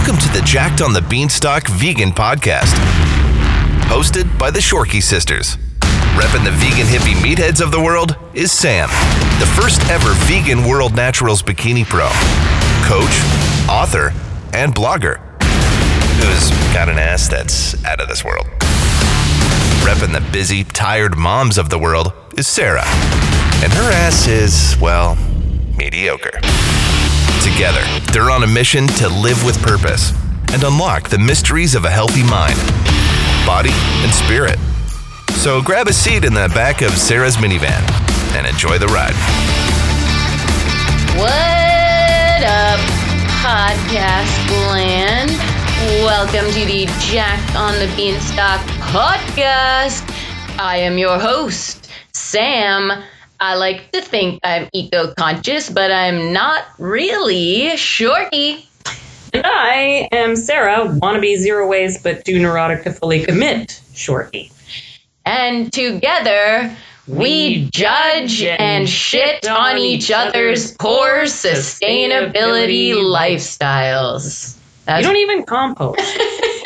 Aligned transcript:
Welcome 0.00 0.16
to 0.16 0.32
the 0.32 0.42
Jacked 0.46 0.80
on 0.80 0.94
the 0.94 1.02
Beanstalk 1.02 1.68
Vegan 1.68 2.10
Podcast, 2.12 2.72
hosted 3.84 4.38
by 4.38 4.50
the 4.50 4.58
Shorkey 4.58 5.02
Sisters. 5.02 5.58
Repping 6.16 6.42
the 6.42 6.52
vegan 6.52 6.86
hippie 6.86 7.12
meatheads 7.20 7.60
of 7.60 7.70
the 7.70 7.78
world 7.78 8.16
is 8.32 8.50
Sam, 8.50 8.88
the 9.40 9.60
first 9.60 9.82
ever 9.90 10.14
vegan 10.24 10.66
World 10.66 10.94
Naturals 10.94 11.42
Bikini 11.42 11.84
Pro, 11.84 12.08
coach, 12.88 13.12
author, 13.68 14.14
and 14.54 14.74
blogger, 14.74 15.18
who's 16.16 16.48
got 16.72 16.88
an 16.88 16.98
ass 16.98 17.28
that's 17.28 17.84
out 17.84 18.00
of 18.00 18.08
this 18.08 18.24
world. 18.24 18.46
Repping 19.84 20.14
the 20.14 20.26
busy, 20.32 20.64
tired 20.64 21.18
moms 21.18 21.58
of 21.58 21.68
the 21.68 21.78
world 21.78 22.14
is 22.38 22.48
Sarah, 22.48 22.86
and 22.86 23.70
her 23.74 23.92
ass 23.92 24.26
is, 24.26 24.78
well, 24.80 25.16
mediocre. 25.76 26.40
Together, 27.42 27.82
they're 28.12 28.30
on 28.30 28.42
a 28.42 28.46
mission 28.46 28.86
to 28.86 29.08
live 29.08 29.42
with 29.44 29.60
purpose 29.62 30.12
and 30.52 30.62
unlock 30.62 31.08
the 31.08 31.18
mysteries 31.18 31.74
of 31.74 31.86
a 31.86 31.90
healthy 31.90 32.22
mind, 32.22 32.56
body, 33.46 33.70
and 34.04 34.12
spirit. 34.12 34.58
So 35.36 35.62
grab 35.62 35.88
a 35.88 35.92
seat 35.92 36.24
in 36.24 36.34
the 36.34 36.50
back 36.54 36.82
of 36.82 36.90
Sarah's 36.90 37.36
minivan 37.36 37.80
and 38.36 38.46
enjoy 38.46 38.76
the 38.76 38.88
ride. 38.88 39.14
What 41.16 42.44
up, 42.44 42.80
podcast 43.40 44.50
land? 44.68 45.30
Welcome 46.04 46.52
to 46.52 46.64
the 46.66 46.84
Jack 47.00 47.40
on 47.56 47.72
the 47.78 47.90
Beanstalk 47.96 48.60
podcast. 48.92 50.04
I 50.58 50.76
am 50.76 50.98
your 50.98 51.18
host, 51.18 51.90
Sam. 52.12 53.02
I 53.40 53.54
like 53.54 53.90
to 53.92 54.02
think 54.02 54.40
I'm 54.44 54.68
eco 54.74 55.14
conscious, 55.14 55.70
but 55.70 55.90
I'm 55.90 56.34
not 56.34 56.62
really. 56.78 57.70
Shorkey. 57.74 58.66
And 59.32 59.46
I 59.46 60.08
am 60.12 60.36
Sarah, 60.36 60.86
wannabe 60.88 61.36
zero 61.38 61.66
waste 61.66 62.02
but 62.02 62.24
too 62.24 62.38
neurotic 62.38 62.84
to 62.84 62.92
fully 62.92 63.24
commit, 63.24 63.80
Shorkey. 63.94 64.52
And 65.24 65.72
together, 65.72 66.76
we 67.06 67.70
judge 67.70 68.42
and 68.42 68.88
shit 68.88 69.48
on 69.48 69.78
each 69.78 70.10
other's 70.10 70.76
poor 70.76 71.22
sustainability 71.22 72.92
lifestyles. 72.92 74.56
You 74.86 75.02
don't 75.02 75.16
even 75.16 75.44
compost. 75.44 76.00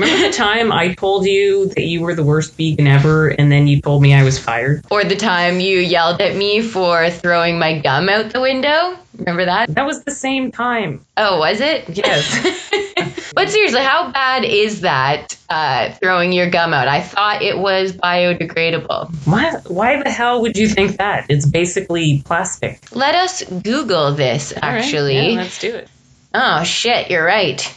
Remember 0.00 0.28
the 0.28 0.32
time 0.32 0.72
I 0.72 0.94
told 0.94 1.26
you 1.26 1.66
that 1.66 1.82
you 1.82 2.00
were 2.00 2.14
the 2.14 2.24
worst 2.24 2.56
vegan 2.56 2.86
ever 2.86 3.28
and 3.28 3.52
then 3.52 3.66
you 3.66 3.82
told 3.82 4.00
me 4.00 4.14
I 4.14 4.22
was 4.22 4.38
fired? 4.38 4.82
Or 4.90 5.04
the 5.04 5.14
time 5.14 5.60
you 5.60 5.78
yelled 5.78 6.22
at 6.22 6.36
me 6.36 6.62
for 6.62 7.10
throwing 7.10 7.58
my 7.58 7.80
gum 7.80 8.08
out 8.08 8.30
the 8.30 8.40
window? 8.40 8.96
Remember 9.18 9.44
that? 9.44 9.74
That 9.74 9.84
was 9.84 10.02
the 10.04 10.10
same 10.10 10.52
time. 10.52 11.04
Oh, 11.18 11.38
was 11.38 11.60
it? 11.60 11.98
Yes. 11.98 13.30
but 13.34 13.50
seriously, 13.50 13.82
how 13.82 14.10
bad 14.10 14.46
is 14.46 14.80
that 14.80 15.36
uh, 15.50 15.92
throwing 15.92 16.32
your 16.32 16.48
gum 16.48 16.72
out? 16.72 16.88
I 16.88 17.02
thought 17.02 17.42
it 17.42 17.58
was 17.58 17.92
biodegradable. 17.92 19.14
Why, 19.26 19.52
why 19.66 20.02
the 20.02 20.10
hell 20.10 20.40
would 20.40 20.56
you 20.56 20.66
think 20.66 20.96
that? 20.96 21.26
It's 21.28 21.44
basically 21.44 22.22
plastic. 22.24 22.80
Let 22.96 23.14
us 23.14 23.42
Google 23.42 24.14
this, 24.14 24.54
All 24.54 24.60
right, 24.62 24.78
actually. 24.82 25.32
yeah, 25.32 25.36
let's 25.42 25.58
do 25.58 25.74
it. 25.74 25.90
Oh, 26.32 26.64
shit, 26.64 27.10
you're 27.10 27.24
right. 27.24 27.76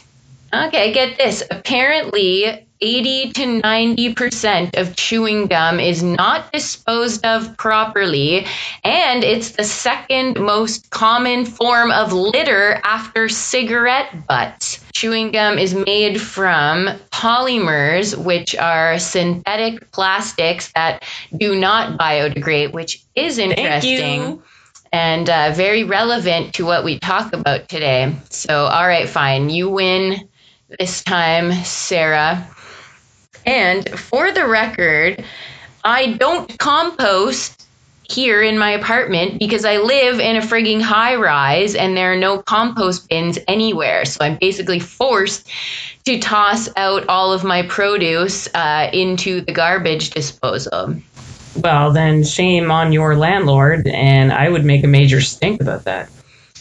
Okay, 0.54 0.92
get 0.92 1.18
this. 1.18 1.42
Apparently, 1.50 2.68
80 2.80 3.32
to 3.32 3.60
90% 3.62 4.78
of 4.78 4.94
chewing 4.94 5.46
gum 5.46 5.80
is 5.80 6.02
not 6.02 6.52
disposed 6.52 7.26
of 7.26 7.56
properly, 7.56 8.46
and 8.84 9.24
it's 9.24 9.52
the 9.52 9.64
second 9.64 10.38
most 10.38 10.90
common 10.90 11.44
form 11.44 11.90
of 11.90 12.12
litter 12.12 12.80
after 12.84 13.28
cigarette 13.28 14.28
butts. 14.28 14.84
Chewing 14.92 15.32
gum 15.32 15.58
is 15.58 15.74
made 15.74 16.20
from 16.20 16.88
polymers, 17.10 18.16
which 18.16 18.54
are 18.54 18.98
synthetic 19.00 19.90
plastics 19.90 20.70
that 20.72 21.02
do 21.36 21.58
not 21.58 21.98
biodegrade, 21.98 22.72
which 22.72 23.02
is 23.16 23.38
interesting 23.38 24.40
and 24.92 25.28
uh, 25.28 25.50
very 25.52 25.82
relevant 25.82 26.54
to 26.54 26.64
what 26.64 26.84
we 26.84 27.00
talk 27.00 27.32
about 27.32 27.68
today. 27.68 28.14
So, 28.30 28.66
all 28.66 28.86
right, 28.86 29.08
fine. 29.08 29.50
You 29.50 29.68
win 29.68 30.28
this 30.78 31.02
time, 31.02 31.52
Sarah. 31.64 32.46
And 33.46 33.88
for 33.98 34.32
the 34.32 34.46
record, 34.46 35.24
I 35.82 36.14
don't 36.14 36.58
compost 36.58 37.64
here 38.08 38.42
in 38.42 38.58
my 38.58 38.70
apartment 38.70 39.38
because 39.38 39.64
I 39.64 39.78
live 39.78 40.20
in 40.20 40.36
a 40.36 40.40
frigging 40.40 40.80
high 40.80 41.14
rise 41.16 41.74
and 41.74 41.96
there 41.96 42.12
are 42.12 42.16
no 42.16 42.42
compost 42.42 43.08
bins 43.08 43.38
anywhere. 43.48 44.04
So 44.04 44.24
I'm 44.24 44.36
basically 44.38 44.78
forced 44.78 45.48
to 46.04 46.18
toss 46.18 46.68
out 46.76 47.08
all 47.08 47.32
of 47.32 47.44
my 47.44 47.62
produce 47.62 48.48
uh, 48.54 48.90
into 48.92 49.40
the 49.40 49.52
garbage 49.52 50.10
disposal. 50.10 50.96
Well, 51.56 51.92
then 51.92 52.24
shame 52.24 52.70
on 52.70 52.92
your 52.92 53.16
landlord, 53.16 53.86
and 53.86 54.32
I 54.32 54.48
would 54.48 54.64
make 54.64 54.82
a 54.82 54.88
major 54.88 55.20
stink 55.20 55.60
about 55.60 55.84
that. 55.84 56.10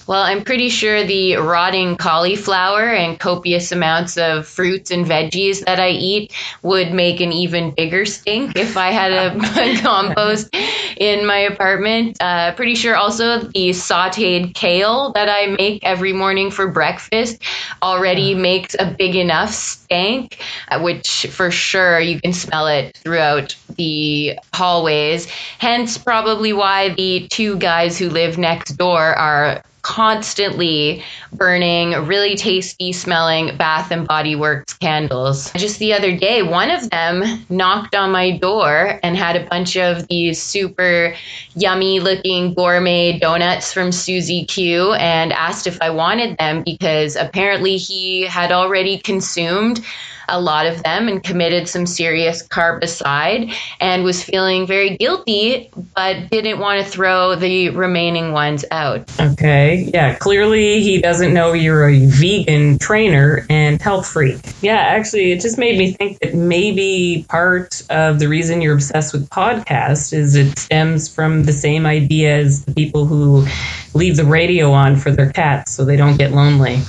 Well, 0.06 0.22
I'm 0.22 0.44
pretty 0.44 0.68
sure 0.68 1.06
the 1.06 1.38
rotting 1.38 1.96
cauliflower 1.96 2.90
and 2.90 3.18
copious 3.18 3.72
amounts 3.72 4.18
of 4.18 4.46
fruits 4.46 4.92
and 4.92 5.06
veggies 5.06 5.64
that 5.64 5.80
I 5.80 5.90
eat 5.92 6.34
would 6.62 6.92
make 6.92 7.22
an 7.22 7.32
even 7.32 7.72
bigger 7.72 8.06
stink 8.06 8.58
if 8.58 8.76
I 8.76 8.92
had 8.92 9.14
a, 9.14 9.34
compost 9.82 10.54
in 10.98 11.26
my 11.26 11.40
apartment. 11.40 12.18
Uh, 12.20 12.54
pretty 12.54 12.76
sure 12.76 12.96
also 12.96 13.40
the 13.40 13.70
sauteed 13.70 14.54
kale 14.54 15.14
that 15.14 15.30
I 15.30 15.48
make 15.48 15.84
every 15.84 16.12
morning 16.12 16.52
for 16.52 16.68
breakfast 16.68 17.42
already 17.82 18.36
makes 18.36 18.76
a 18.78 18.86
big 18.86 19.16
enough 19.16 19.52
stank, 19.52 20.38
uh, 20.68 20.82
which 20.82 21.28
for 21.30 21.50
sure 21.50 22.00
you 22.00 22.20
can 22.20 22.34
smell 22.34 22.68
it 22.68 22.98
throughout 22.98 23.56
the 23.78 24.38
hallways. 24.54 25.30
Hence, 25.60 25.98
probably 25.98 26.52
why 26.52 26.90
the 26.90 27.28
two 27.30 27.58
guys 27.58 27.98
who 27.98 28.10
live 28.10 28.38
next 28.38 28.74
door 28.74 29.02
are 29.02 29.64
constantly 29.84 31.04
burning 31.34 31.92
really 32.08 32.36
tasty 32.36 32.92
smelling 32.92 33.56
Bath 33.58 33.92
and 33.92 34.08
Body 34.08 34.36
Works 34.36 34.74
candles. 34.74 35.52
Just 35.54 35.78
the 35.78 35.94
other 35.94 36.18
day, 36.18 36.42
one 36.42 36.72
of 36.72 36.90
them 36.90 37.46
knocked 37.50 37.94
on 37.94 38.12
my 38.12 38.38
door 38.38 39.00
and 39.04 39.16
had 39.16 39.36
a 39.36 39.46
bunch 39.48 39.78
of 39.78 40.08
these 40.08 40.42
super 40.42 41.16
yummy 41.56 42.00
looking 42.00 42.54
gourmet 42.54 43.20
donuts 43.20 43.72
from 43.72 43.92
Suzy 43.92 44.46
Q 44.46 44.94
and 44.94 45.32
asked 45.32 45.68
if 45.68 45.82
I 45.82 45.92
wanted 45.92 46.38
them 46.38 46.64
because 46.64 47.16
apparently 47.16 47.78
he 47.78 48.24
had 48.26 48.52
already 48.52 48.98
consumed 48.98 49.86
a 50.30 50.40
lot 50.40 50.66
of 50.66 50.82
them 50.84 51.08
and 51.08 51.24
committed 51.24 51.68
some 51.68 51.86
serious 51.86 52.46
carbicide 52.48 53.54
and 53.80 54.04
was 54.04 54.24
feeling 54.24 54.66
very 54.66 54.98
guilty 54.98 55.72
but 55.96 56.30
didn't 56.30 56.60
want 56.60 56.84
to 56.84 56.90
throw 56.90 57.36
the 57.36 57.70
remaining 57.70 58.32
ones 58.32 58.66
out. 58.72 59.10
Okay, 59.20 59.73
yeah, 59.76 60.16
clearly 60.16 60.82
he 60.82 61.02
doesn't 61.02 61.34
know 61.34 61.54
you're 61.54 61.88
a 61.88 62.06
vegan 62.06 62.78
trainer 62.80 63.46
and 63.50 63.82
health 63.82 64.08
freak. 64.08 64.40
Yeah, 64.62 64.78
actually, 64.78 65.32
it 65.32 65.42
just 65.42 65.58
made 65.58 65.78
me 65.78 65.94
think 65.94 66.20
that 66.20 66.34
maybe 66.34 67.26
part 67.30 67.82
of 67.90 68.20
the 68.20 68.28
reason 68.28 68.62
you're 68.62 68.76
obsessed 68.76 69.14
with 69.14 69.30
podcasts 69.30 70.14
is 70.14 70.36
it 70.36 70.58
stems 70.58 71.08
from 71.08 71.44
the 71.44 71.54
same 71.54 71.86
idea 71.86 72.38
as 72.38 72.66
the 72.66 72.74
people 72.74 73.06
who 73.06 73.46
leave 73.94 74.18
the 74.18 74.26
radio 74.26 74.72
on 74.72 74.96
for 74.96 75.12
their 75.12 75.32
cats 75.32 75.72
so 75.72 75.86
they 75.86 75.96
don't 75.96 76.18
get 76.18 76.32
lonely. 76.32 76.82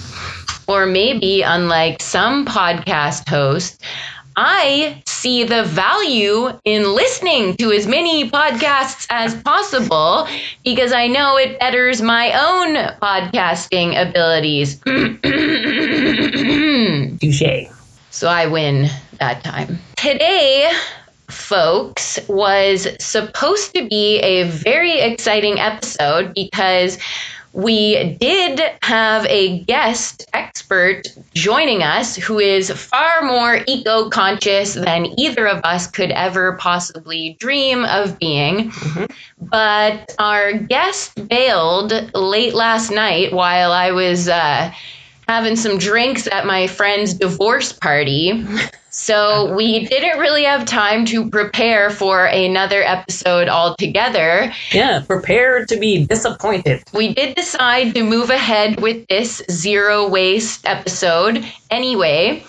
Or 0.67 0.87
maybe, 0.87 1.43
unlike 1.43 2.01
some 2.01 2.47
podcast 2.47 3.29
hosts, 3.29 3.79
I 4.37 5.03
see 5.07 5.45
the 5.45 5.65
value 5.65 6.51
in 6.65 6.95
listening 6.95 7.57
to 7.59 7.73
as 7.73 7.87
many 7.87 8.31
podcasts 8.31 9.07
as 9.11 9.35
possible 9.43 10.27
because 10.65 10.93
I 10.93 11.07
know 11.07 11.37
it 11.37 11.59
betters 11.61 12.03
my 12.03 12.33
own 12.33 12.75
podcasting 13.01 14.01
abilities. 14.01 14.81
Touche. 17.21 17.71
So 18.11 18.29
I 18.29 18.47
win 18.47 18.89
that 19.19 19.43
time. 19.45 19.79
Today, 19.97 20.71
folks, 21.29 22.19
was 22.29 22.87
supposed 23.01 23.75
to 23.75 23.89
be 23.89 24.19
a 24.19 24.45
very 24.45 25.01
exciting 25.01 25.59
episode 25.59 26.35
because 26.35 26.99
we 27.55 28.15
did 28.15 28.61
have 28.83 29.25
a 29.27 29.61
guest 29.61 30.27
expert 30.33 31.03
joining 31.35 31.85
us 31.85 32.17
who 32.17 32.41
is 32.41 32.69
far 32.71 33.23
more 33.23 33.61
eco 33.69 34.11
conscious 34.11 34.75
than 34.75 35.07
either 35.19 35.47
of 35.47 35.61
us 35.63 35.87
could 35.87 36.11
ever 36.11 36.55
possibly 36.55 37.37
dream 37.39 37.85
of 37.85 38.19
being. 38.19 38.73
But 39.39 40.15
our 40.19 40.53
guest 40.55 41.29
bailed 41.29 41.93
late 42.13 42.55
last 42.55 42.91
night 42.91 43.33
while 43.33 43.71
I 43.71 43.93
was 43.93 44.29
uh, 44.29 44.73
having 45.29 45.57
some 45.57 45.79
drinks 45.79 46.27
at 46.27 46.47
my 46.47 46.67
friend's 46.67 47.15
divorce 47.15 47.73
party. 47.73 48.47
So 48.91 49.53
we 49.55 49.87
didn't 49.87 50.21
really 50.21 50.45
have 50.45 50.67
time 50.67 51.05
to 51.07 51.29
prepare 51.29 51.91
for 51.91 52.27
another 52.27 52.81
episode 52.81 53.49
altogether. 53.49 54.53
Yeah, 54.71 55.03
prepare 55.05 55.67
to 55.67 55.77
be 55.79 56.07
disappointed. 56.07 56.85
We 56.93 57.13
did 57.13 57.35
decide 57.35 57.95
to 57.95 58.05
move 58.05 58.31
ahead 58.31 58.81
with 58.81 59.09
this 59.09 59.43
zero 59.51 60.09
waste 60.09 60.65
episode 60.67 61.45
anyway 61.71 62.45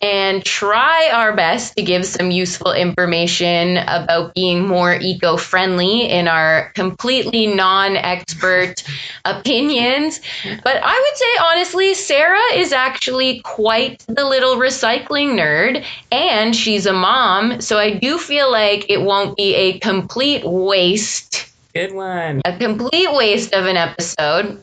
and 0.00 0.44
try 0.44 1.10
our 1.12 1.34
best 1.34 1.76
to 1.76 1.82
give 1.82 2.06
some 2.06 2.30
useful 2.30 2.72
information 2.72 3.78
about 3.78 4.34
being 4.34 4.66
more 4.66 4.94
eco 4.94 5.36
friendly 5.36 6.08
in 6.08 6.28
our 6.28 6.70
completely 6.74 7.46
non 7.46 7.96
expert 7.96 8.84
opinions. 9.24 10.20
But 10.44 10.80
I 10.82 10.94
would 10.94 11.18
say, 11.18 11.44
honestly, 11.44 11.94
Sarah 11.94 12.54
is 12.54 12.72
actually 12.72 13.40
quite 13.40 14.04
the 14.06 14.24
little 14.24 14.56
recycling 14.56 15.34
nerd, 15.34 15.84
and 16.12 16.54
she's 16.54 16.86
a 16.86 16.92
mom. 16.92 17.60
So 17.60 17.78
I 17.78 17.94
do 17.94 18.18
feel 18.18 18.50
like 18.50 18.88
it 18.88 19.02
won't 19.02 19.36
be 19.36 19.54
a 19.54 19.78
complete 19.80 20.44
waste. 20.44 21.50
Good 21.74 21.92
one. 21.92 22.40
A 22.44 22.56
complete 22.56 23.12
waste 23.12 23.52
of 23.52 23.66
an 23.66 23.76
episode. 23.76 24.62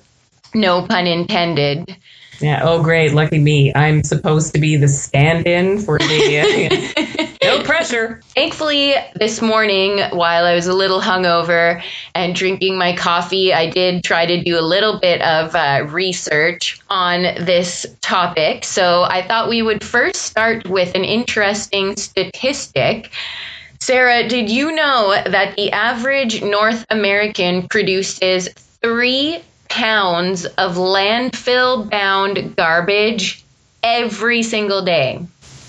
No 0.54 0.84
pun 0.88 1.08
intended. 1.08 1.98
Yeah. 2.40 2.62
Oh, 2.64 2.82
great. 2.84 3.14
Lucky 3.14 3.40
me. 3.40 3.74
I'm 3.76 4.04
supposed 4.04 4.54
to 4.54 4.60
be 4.60 4.76
the 4.76 4.88
stand 4.88 5.48
in 5.48 5.80
for 5.80 5.98
the. 6.00 7.26
No 7.46 7.62
pressure. 7.62 8.22
Thankfully, 8.34 8.96
this 9.14 9.40
morning, 9.40 10.00
while 10.12 10.46
I 10.46 10.56
was 10.56 10.66
a 10.66 10.74
little 10.74 11.00
hungover 11.00 11.84
and 12.16 12.34
drinking 12.34 12.76
my 12.76 12.96
coffee, 12.96 13.54
I 13.54 13.70
did 13.70 14.04
try 14.04 14.26
to 14.26 14.44
do 14.44 14.60
a 14.60 14.62
little 14.62 15.00
bit 15.00 15.22
of 15.22 15.54
uh, 15.54 15.86
research 15.90 16.80
on 16.90 17.22
this 17.46 17.86
topic. 18.02 18.64
So 18.64 19.04
I 19.04 19.22
thought 19.22 19.48
we 19.48 19.62
would 19.62 19.84
first 19.84 20.24
start 20.24 20.68
with 20.68 20.96
an 20.96 21.04
interesting 21.04 21.96
statistic. 21.98 23.12
Sarah, 23.80 24.28
did 24.28 24.50
you 24.50 24.72
know 24.72 25.16
that 25.28 25.56
the 25.56 25.72
average 25.72 26.42
North 26.42 26.84
American 26.90 27.68
produces 27.68 28.50
three 28.82 29.44
pounds 29.76 30.46
of 30.46 30.76
landfill 30.78 31.90
bound 31.90 32.56
garbage 32.56 33.44
every 33.84 34.42
single 34.42 34.86
day. 34.86 35.20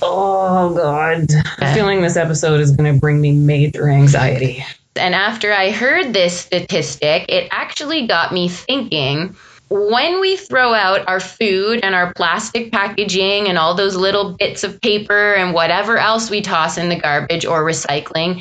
Oh, 0.01 0.73
God. 0.75 1.27
I'm 1.59 1.75
feeling 1.75 2.03
this 2.03 2.17
episode 2.17 2.61
is 2.61 2.71
going 2.71 2.95
to 2.95 3.01
bring 3.01 3.21
me 3.21 3.33
major 3.33 3.91
anxiety. 3.91 4.65
And 4.95 5.13
after 5.13 5.53
I 5.53 5.73
heard 5.73 6.13
this 6.13 6.39
statistic, 6.39 7.27
it 7.29 7.49
actually 7.51 8.07
got 8.07 8.33
me 8.33 8.49
thinking 8.49 9.35
when 9.71 10.21
we 10.21 10.37
throw 10.37 10.73
out 10.73 11.09
our 11.09 11.19
food 11.19 11.81
and 11.83 11.93
our 11.93 12.15
plastic 12.15 12.71
packaging 12.71 13.49
and 13.49 13.59
all 13.59 13.75
those 13.75 13.97
little 13.97 14.35
bits 14.35 14.63
of 14.63 14.81
paper 14.81 15.35
and 15.35 15.53
whatever 15.53 15.99
else 15.99 16.31
we 16.31 16.43
toss 16.43 16.79
in 16.79 16.89
the 16.89 17.01
garbage 17.01 17.45
or 17.45 17.65
recycling, 17.65 18.41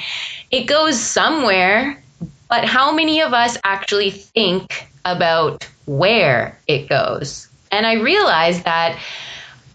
it 0.51 0.65
goes 0.65 0.99
somewhere. 0.99 1.99
But 2.47 2.65
how 2.65 2.93
many 2.93 3.21
of 3.21 3.33
us 3.33 3.57
actually 3.63 4.11
think 4.11 4.87
about 5.05 5.67
where 5.85 6.57
it 6.67 6.89
goes. 6.89 7.47
And 7.71 7.85
I 7.85 7.93
realized 7.93 8.63
that 8.65 8.99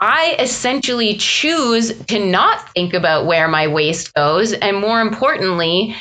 I 0.00 0.36
essentially 0.38 1.16
choose 1.16 1.96
to 2.06 2.24
not 2.24 2.68
think 2.70 2.94
about 2.94 3.26
where 3.26 3.48
my 3.48 3.68
waste 3.68 4.14
goes. 4.14 4.52
And 4.52 4.78
more 4.78 5.00
importantly, 5.00 5.94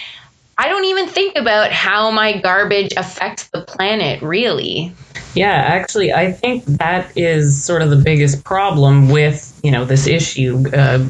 I 0.58 0.68
don't 0.68 0.86
even 0.86 1.08
think 1.08 1.38
about 1.38 1.72
how 1.72 2.12
my 2.12 2.40
garbage 2.40 2.94
affects 2.98 3.50
the 3.50 3.62
planet, 3.62 4.22
really. 4.22 4.94
Yeah, 5.36 5.52
actually, 5.52 6.12
I 6.12 6.32
think 6.32 6.66
that 6.66 7.16
is 7.18 7.64
sort 7.64 7.82
of 7.82 7.90
the 7.90 7.98
biggest 7.98 8.44
problem 8.44 9.10
with, 9.10 9.60
you 9.64 9.72
know, 9.72 9.86
this 9.86 10.08
issue. 10.08 10.66
Uh, 10.74 11.06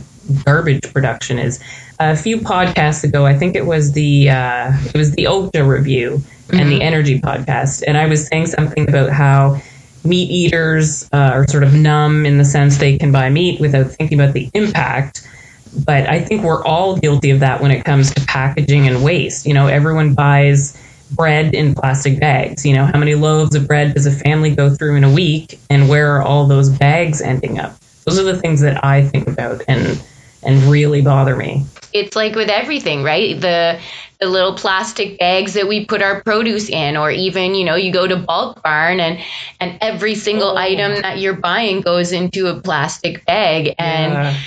garbage 0.46 0.94
production 0.94 1.40
is 1.40 1.60
a 2.00 2.16
few 2.16 2.38
podcasts 2.38 3.04
ago. 3.04 3.26
I 3.26 3.36
think 3.36 3.56
it 3.56 3.66
was 3.66 3.94
the 3.94 4.30
uh, 4.30 4.72
it 4.94 4.98
was 4.98 5.12
the 5.14 5.26
OSHA 5.26 5.68
review 5.68 6.22
mm-hmm. 6.50 6.60
and 6.60 6.70
the 6.70 6.76
mm-hmm. 6.76 6.84
Energy 6.84 7.20
podcast. 7.20 7.84
And 7.88 7.98
I 7.98 8.06
was 8.06 8.28
saying 8.28 8.48
something 8.48 8.88
about 8.88 9.10
how 9.10 9.62
meat 10.04 10.30
eaters 10.30 11.10
uh, 11.14 11.32
are 11.34 11.48
sort 11.48 11.64
of 11.64 11.74
numb 11.74 12.26
in 12.26 12.38
the 12.38 12.46
sense 12.46 12.78
they 12.78 12.98
can 12.98 13.12
buy 13.12 13.30
meat 13.30 13.60
without 13.60 13.92
thinking 13.92 14.20
about 14.20 14.34
the 14.34 14.50
impact. 14.54 15.28
But 15.86 16.10
I 16.10 16.20
think 16.20 16.44
we're 16.44 16.64
all 16.64 16.98
guilty 16.98 17.30
of 17.30 17.40
that 17.42 17.62
when 17.62 17.72
it 17.72 17.86
comes 17.86 18.14
to 18.14 18.26
packaging 18.26 18.88
and 18.88 19.04
waste. 19.04 19.46
You 19.46 19.54
know, 19.54 19.68
everyone 19.68 20.14
buys 20.14 20.76
bread 21.12 21.54
in 21.54 21.76
plastic 21.76 22.20
bags. 22.20 22.66
You 22.66 22.76
know, 22.76 22.86
how 22.86 22.98
many 22.98 23.16
loaves 23.16 23.56
of 23.56 23.68
bread 23.68 23.94
does 23.94 24.06
a 24.06 24.12
family 24.12 24.56
go 24.56 24.70
through 24.74 24.96
in 24.96 25.04
a 25.04 25.12
week, 25.12 25.60
and 25.70 25.88
where 25.88 26.16
are 26.16 26.24
all 26.24 26.48
those 26.48 26.70
bags 26.70 27.22
ending 27.22 27.60
up? 27.60 27.76
Those 28.06 28.20
are 28.20 28.24
the 28.24 28.38
things 28.38 28.62
that 28.62 28.84
I 28.84 29.06
think 29.06 29.28
about 29.28 29.62
and 29.68 30.02
and 30.42 30.64
really 30.64 31.02
bother 31.02 31.36
me. 31.36 31.66
It's 31.94 32.16
like 32.16 32.36
with 32.36 32.50
everything, 32.50 33.04
right? 33.04 33.40
The 33.40 33.80
the 34.20 34.28
little 34.28 34.54
plastic 34.54 35.18
bags 35.18 35.54
that 35.54 35.68
we 35.68 35.86
put 35.86 36.02
our 36.02 36.22
produce 36.24 36.70
in 36.70 36.98
or 36.98 37.10
even 37.10 37.56
you 37.56 37.64
know 37.64 37.76
you 37.76 37.92
go 37.92 38.06
to 38.06 38.18
bulk 38.18 38.62
barn 38.62 39.00
and 39.00 39.18
and 39.60 39.78
every 39.82 40.14
single 40.14 40.50
oh. 40.50 40.58
item 40.58 41.02
that 41.02 41.20
you're 41.20 41.34
buying 41.34 41.82
goes 41.82 42.12
into 42.12 42.48
a 42.48 42.60
plastic 42.60 43.26
bag 43.26 43.74
and 43.80 44.14
yeah. 44.14 44.38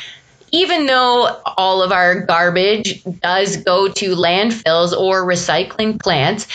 even 0.51 0.87
though 0.87 1.41
all 1.57 1.83
of 1.83 1.91
our 1.91 2.21
garbage 2.21 3.03
does 3.21 3.57
go 3.57 3.89
to 3.89 4.15
landfills 4.15 4.93
or 4.93 5.25
recycling 5.25 6.01
plants 6.01 6.47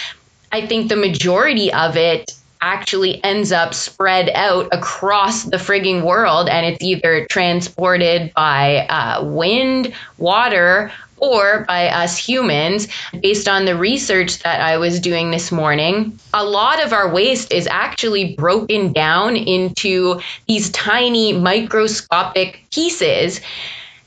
i 0.51 0.65
think 0.65 0.89
the 0.89 0.95
majority 0.95 1.73
of 1.73 1.97
it 1.97 2.36
actually 2.61 3.23
ends 3.23 3.51
up 3.51 3.73
spread 3.73 4.29
out 4.33 4.67
across 4.71 5.43
the 5.43 5.57
frigging 5.57 6.03
world 6.03 6.49
and 6.49 6.65
it's 6.65 6.83
either 6.83 7.25
transported 7.27 8.33
by 8.33 8.87
uh, 8.87 9.23
wind, 9.23 9.93
water, 10.17 10.91
or 11.17 11.65
by 11.67 11.89
us 11.89 12.17
humans, 12.17 12.87
based 13.21 13.47
on 13.47 13.65
the 13.65 13.75
research 13.75 14.39
that 14.43 14.61
I 14.61 14.77
was 14.77 14.99
doing 14.99 15.31
this 15.31 15.51
morning, 15.51 16.17
a 16.33 16.45
lot 16.45 16.83
of 16.83 16.93
our 16.93 17.09
waste 17.09 17.51
is 17.51 17.67
actually 17.67 18.35
broken 18.35 18.93
down 18.93 19.35
into 19.35 20.21
these 20.47 20.69
tiny 20.71 21.33
microscopic 21.33 22.63
pieces. 22.71 23.41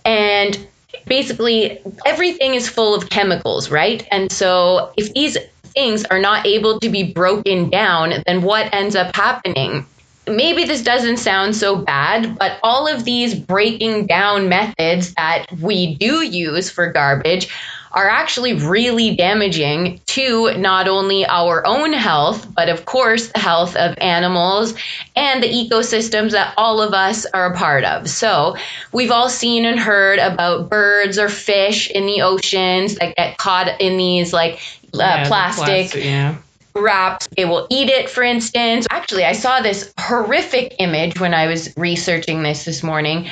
And 0.04 0.66
basically, 1.06 1.80
everything 2.06 2.54
is 2.54 2.68
full 2.68 2.94
of 2.94 3.10
chemicals, 3.10 3.70
right? 3.70 4.06
And 4.10 4.30
so, 4.30 4.92
if 4.96 5.12
these 5.12 5.36
things 5.72 6.04
are 6.04 6.20
not 6.20 6.46
able 6.46 6.80
to 6.80 6.88
be 6.88 7.12
broken 7.12 7.70
down, 7.70 8.12
then 8.26 8.42
what 8.42 8.72
ends 8.72 8.96
up 8.96 9.14
happening? 9.14 9.86
maybe 10.26 10.64
this 10.64 10.82
doesn't 10.82 11.18
sound 11.18 11.56
so 11.56 11.76
bad, 11.76 12.38
but 12.38 12.58
all 12.62 12.86
of 12.86 13.04
these 13.04 13.34
breaking 13.34 14.06
down 14.06 14.48
methods 14.48 15.12
that 15.14 15.46
we 15.60 15.94
do 15.96 16.22
use 16.22 16.70
for 16.70 16.92
garbage 16.92 17.48
are 17.92 18.08
actually 18.08 18.54
really 18.54 19.16
damaging 19.16 20.00
to 20.06 20.56
not 20.56 20.86
only 20.86 21.26
our 21.26 21.66
own 21.66 21.92
health, 21.92 22.46
but 22.54 22.68
of 22.68 22.84
course, 22.84 23.32
the 23.32 23.40
health 23.40 23.74
of 23.74 23.96
animals 23.98 24.74
and 25.16 25.42
the 25.42 25.48
ecosystems 25.48 26.30
that 26.30 26.54
all 26.56 26.80
of 26.80 26.94
us 26.94 27.26
are 27.26 27.52
a 27.52 27.56
part 27.56 27.82
of. 27.82 28.08
So, 28.08 28.56
we've 28.92 29.10
all 29.10 29.28
seen 29.28 29.64
and 29.64 29.78
heard 29.78 30.20
about 30.20 30.70
birds 30.70 31.18
or 31.18 31.28
fish 31.28 31.90
in 31.90 32.06
the 32.06 32.22
oceans 32.22 32.94
that 32.96 33.16
get 33.16 33.38
caught 33.38 33.80
in 33.80 33.96
these 33.96 34.32
like 34.32 34.60
uh, 34.94 34.98
yeah, 34.98 35.28
plastic. 35.28 35.64
plastic 35.64 36.04
yeah 36.04 36.36
wraps. 36.74 37.28
They 37.36 37.44
will 37.44 37.66
eat 37.70 37.88
it, 37.88 38.08
for 38.08 38.22
instance. 38.22 38.86
Actually, 38.90 39.24
I 39.24 39.32
saw 39.32 39.60
this 39.60 39.92
horrific 39.98 40.76
image 40.78 41.20
when 41.20 41.34
I 41.34 41.46
was 41.46 41.76
researching 41.76 42.42
this 42.42 42.64
this 42.64 42.82
morning 42.82 43.28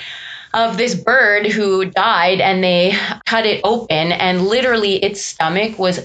of 0.55 0.77
this 0.79 0.95
bird 0.95 1.47
who 1.47 1.85
died 1.85 2.41
and 2.41 2.65
they 2.65 2.97
cut 3.27 3.45
it 3.45 3.61
open 3.65 4.13
and 4.13 4.47
literally 4.47 4.97
its 4.97 5.23
stomach 5.23 5.79
was 5.79 5.99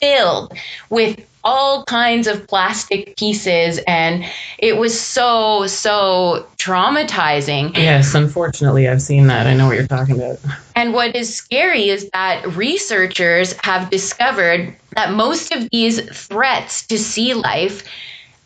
filled 0.00 0.52
with 0.88 1.18
all 1.48 1.82
kinds 1.84 2.26
of 2.26 2.46
plastic 2.46 3.16
pieces 3.16 3.80
and 3.86 4.22
it 4.58 4.76
was 4.76 5.00
so 5.00 5.66
so 5.66 6.46
traumatizing 6.58 7.74
yes 7.74 8.14
unfortunately 8.14 8.86
i've 8.86 9.00
seen 9.00 9.28
that 9.28 9.46
i 9.46 9.54
know 9.54 9.66
what 9.66 9.74
you're 9.74 9.86
talking 9.86 10.16
about 10.16 10.38
and 10.76 10.92
what 10.92 11.16
is 11.16 11.34
scary 11.34 11.88
is 11.88 12.10
that 12.12 12.46
researchers 12.54 13.54
have 13.62 13.88
discovered 13.88 14.76
that 14.94 15.14
most 15.14 15.50
of 15.50 15.70
these 15.70 16.02
threats 16.26 16.86
to 16.86 16.98
sea 16.98 17.32
life 17.32 17.82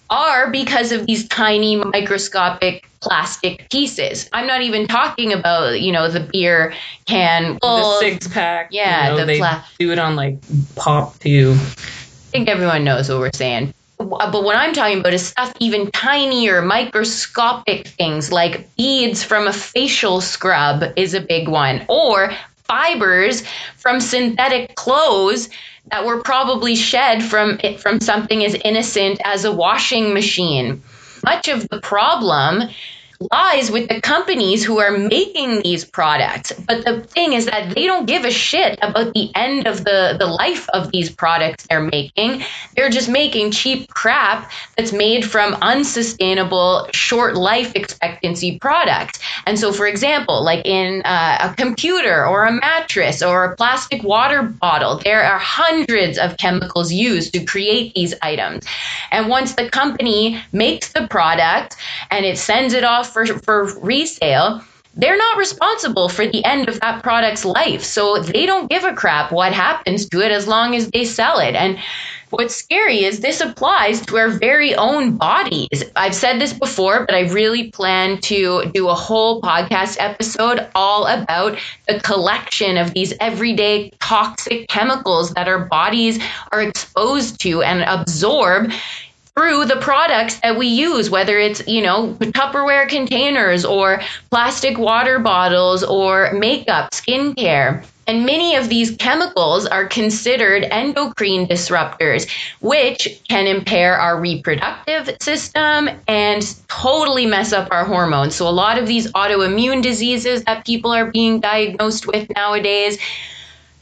are 0.09 0.49
because 0.50 0.92
of 0.92 1.06
these 1.06 1.26
tiny 1.26 1.76
microscopic 1.76 2.87
plastic 3.00 3.68
pieces. 3.71 4.28
I'm 4.35 4.47
not 4.47 4.61
even 4.61 4.87
talking 4.87 5.32
about, 5.32 5.80
you 5.80 5.90
know, 5.90 6.11
the 6.11 6.21
beer 6.21 6.75
can, 7.06 7.59
the 7.62 7.99
six 7.99 8.28
pack. 8.28 8.68
Yeah, 8.71 9.04
you 9.04 9.11
know, 9.12 9.21
the 9.21 9.25
they 9.25 9.38
pla- 9.38 9.64
do 9.78 9.90
it 9.90 9.99
on 9.99 10.14
like 10.14 10.37
pop 10.76 11.18
too 11.18 11.56
think 12.32 12.48
everyone 12.48 12.82
knows 12.82 13.08
what 13.08 13.18
we're 13.18 13.32
saying. 13.32 13.74
Uh, 14.00 14.30
but 14.32 14.42
what 14.42 14.56
I'm 14.56 14.72
talking 14.72 15.00
about 15.00 15.12
is 15.12 15.26
stuff 15.26 15.52
even 15.60 15.90
tinier, 15.90 16.62
microscopic 16.62 17.86
things 17.86 18.32
like 18.32 18.74
beads 18.76 19.22
from 19.22 19.46
a 19.46 19.52
facial 19.52 20.20
scrub 20.20 20.82
is 20.96 21.14
a 21.14 21.20
big 21.20 21.46
one, 21.46 21.84
or 21.88 22.32
fibers 22.64 23.44
from 23.76 24.00
synthetic 24.00 24.74
clothes 24.74 25.50
that 25.88 26.06
were 26.06 26.22
probably 26.22 26.74
shed 26.74 27.22
from 27.22 27.58
from 27.78 28.00
something 28.00 28.44
as 28.44 28.54
innocent 28.54 29.20
as 29.24 29.44
a 29.44 29.52
washing 29.52 30.14
machine. 30.14 30.82
Much 31.24 31.48
of 31.48 31.68
the 31.68 31.80
problem 31.80 32.68
lies 33.30 33.70
with 33.70 33.88
the 33.88 34.00
companies 34.00 34.64
who 34.64 34.78
are 34.78 34.96
making 34.96 35.62
these 35.62 35.84
products. 35.84 36.52
But 36.52 36.84
the 36.84 37.02
thing 37.02 37.32
is 37.32 37.46
that 37.46 37.74
they 37.74 37.84
don't 37.84 38.06
give 38.06 38.24
a 38.24 38.30
shit 38.30 38.78
about 38.82 39.14
the 39.14 39.30
end 39.34 39.66
of 39.66 39.84
the, 39.84 40.16
the 40.18 40.26
life 40.26 40.68
of 40.70 40.90
these 40.90 41.10
products 41.10 41.66
they're 41.68 41.80
making. 41.80 42.42
They're 42.76 42.90
just 42.90 43.08
making 43.08 43.52
cheap 43.52 43.88
crap 43.88 44.50
that's 44.76 44.92
made 44.92 45.24
from 45.24 45.54
unsustainable, 45.54 46.88
short 46.92 47.36
life 47.36 47.74
expectancy 47.74 48.58
products. 48.58 49.18
And 49.46 49.58
so, 49.58 49.72
for 49.72 49.86
example, 49.86 50.42
like 50.44 50.64
in 50.64 51.02
uh, 51.04 51.50
a 51.50 51.54
computer 51.54 52.26
or 52.26 52.44
a 52.44 52.52
mattress 52.52 53.22
or 53.22 53.44
a 53.44 53.56
plastic 53.56 54.02
water 54.02 54.42
bottle, 54.42 54.98
there 54.98 55.22
are 55.22 55.38
hundreds 55.38 56.18
of 56.18 56.36
chemicals 56.36 56.92
used 56.92 57.32
to 57.34 57.44
create 57.44 57.94
these 57.94 58.14
items. 58.22 58.64
And 59.10 59.28
once 59.28 59.54
the 59.54 59.68
company 59.68 60.42
makes 60.52 60.92
the 60.92 61.06
product 61.08 61.76
and 62.10 62.24
it 62.24 62.38
sends 62.38 62.74
it 62.74 62.84
off 62.84 63.12
for, 63.12 63.26
for 63.26 63.78
resale, 63.81 64.62
they're 64.95 65.16
not 65.16 65.38
responsible 65.38 66.09
for 66.09 66.26
the 66.26 66.45
end 66.45 66.69
of 66.69 66.78
that 66.81 67.02
product's 67.02 67.45
life. 67.45 67.83
So 67.83 68.19
they 68.19 68.47
don't 68.47 68.69
give 68.69 68.85
a 68.85 68.92
crap 68.92 69.33
what 69.33 69.52
happens 69.52 70.09
to 70.11 70.21
it 70.21 70.33
as 70.33 70.47
long 70.47 70.75
as 70.75 70.90
they 70.90 71.04
sell 71.04 71.38
it. 71.38 71.54
And 71.54 71.78
what's 72.33 72.54
scary 72.54 73.04
is 73.04 73.21
this 73.21 73.40
applies 73.40 74.04
to 74.07 74.16
our 74.16 74.28
very 74.28 74.75
own 74.75 75.16
bodies. 75.16 75.85
I've 75.97 76.14
said 76.14 76.40
this 76.40 76.52
before, 76.52 77.07
but 77.07 77.14
I 77.14 77.31
really 77.31 77.71
plan 77.71 78.21
to 78.23 78.71
do 78.75 78.88
a 78.88 78.95
whole 78.95 79.40
podcast 79.40 79.97
episode 80.00 80.66
all 80.75 81.07
about 81.07 81.59
the 81.88 82.00
collection 82.00 82.76
of 82.76 82.92
these 82.95 83.14
everyday 83.21 83.90
toxic 84.00 84.69
chemicals 84.69 85.33
that 85.35 85.49
our 85.49 85.66
bodies 85.66 86.23
are 86.52 86.62
exposed 86.62 87.40
to 87.40 87.62
and 87.62 87.83
absorb 87.83 88.71
through 89.36 89.64
the 89.64 89.76
products 89.76 90.38
that 90.40 90.58
we 90.58 90.66
use, 90.66 91.08
whether 91.08 91.38
it's, 91.38 91.66
you 91.66 91.82
know, 91.82 92.14
Tupperware 92.20 92.88
containers 92.88 93.64
or 93.64 94.02
plastic 94.30 94.78
water 94.78 95.18
bottles 95.18 95.82
or 95.82 96.32
makeup, 96.32 96.90
skincare. 96.90 97.84
And 98.06 98.26
many 98.26 98.56
of 98.56 98.68
these 98.68 98.96
chemicals 98.96 99.64
are 99.64 99.86
considered 99.86 100.64
endocrine 100.64 101.46
disruptors, 101.46 102.28
which 102.60 103.22
can 103.28 103.46
impair 103.46 103.96
our 103.96 104.20
reproductive 104.20 105.16
system 105.22 105.88
and 106.08 106.56
totally 106.68 107.26
mess 107.26 107.52
up 107.52 107.68
our 107.70 107.84
hormones. 107.84 108.34
So, 108.34 108.48
a 108.48 108.50
lot 108.50 108.76
of 108.76 108.88
these 108.88 109.10
autoimmune 109.12 109.82
diseases 109.82 110.42
that 110.44 110.66
people 110.66 110.90
are 110.90 111.10
being 111.10 111.38
diagnosed 111.40 112.06
with 112.06 112.28
nowadays 112.34 112.98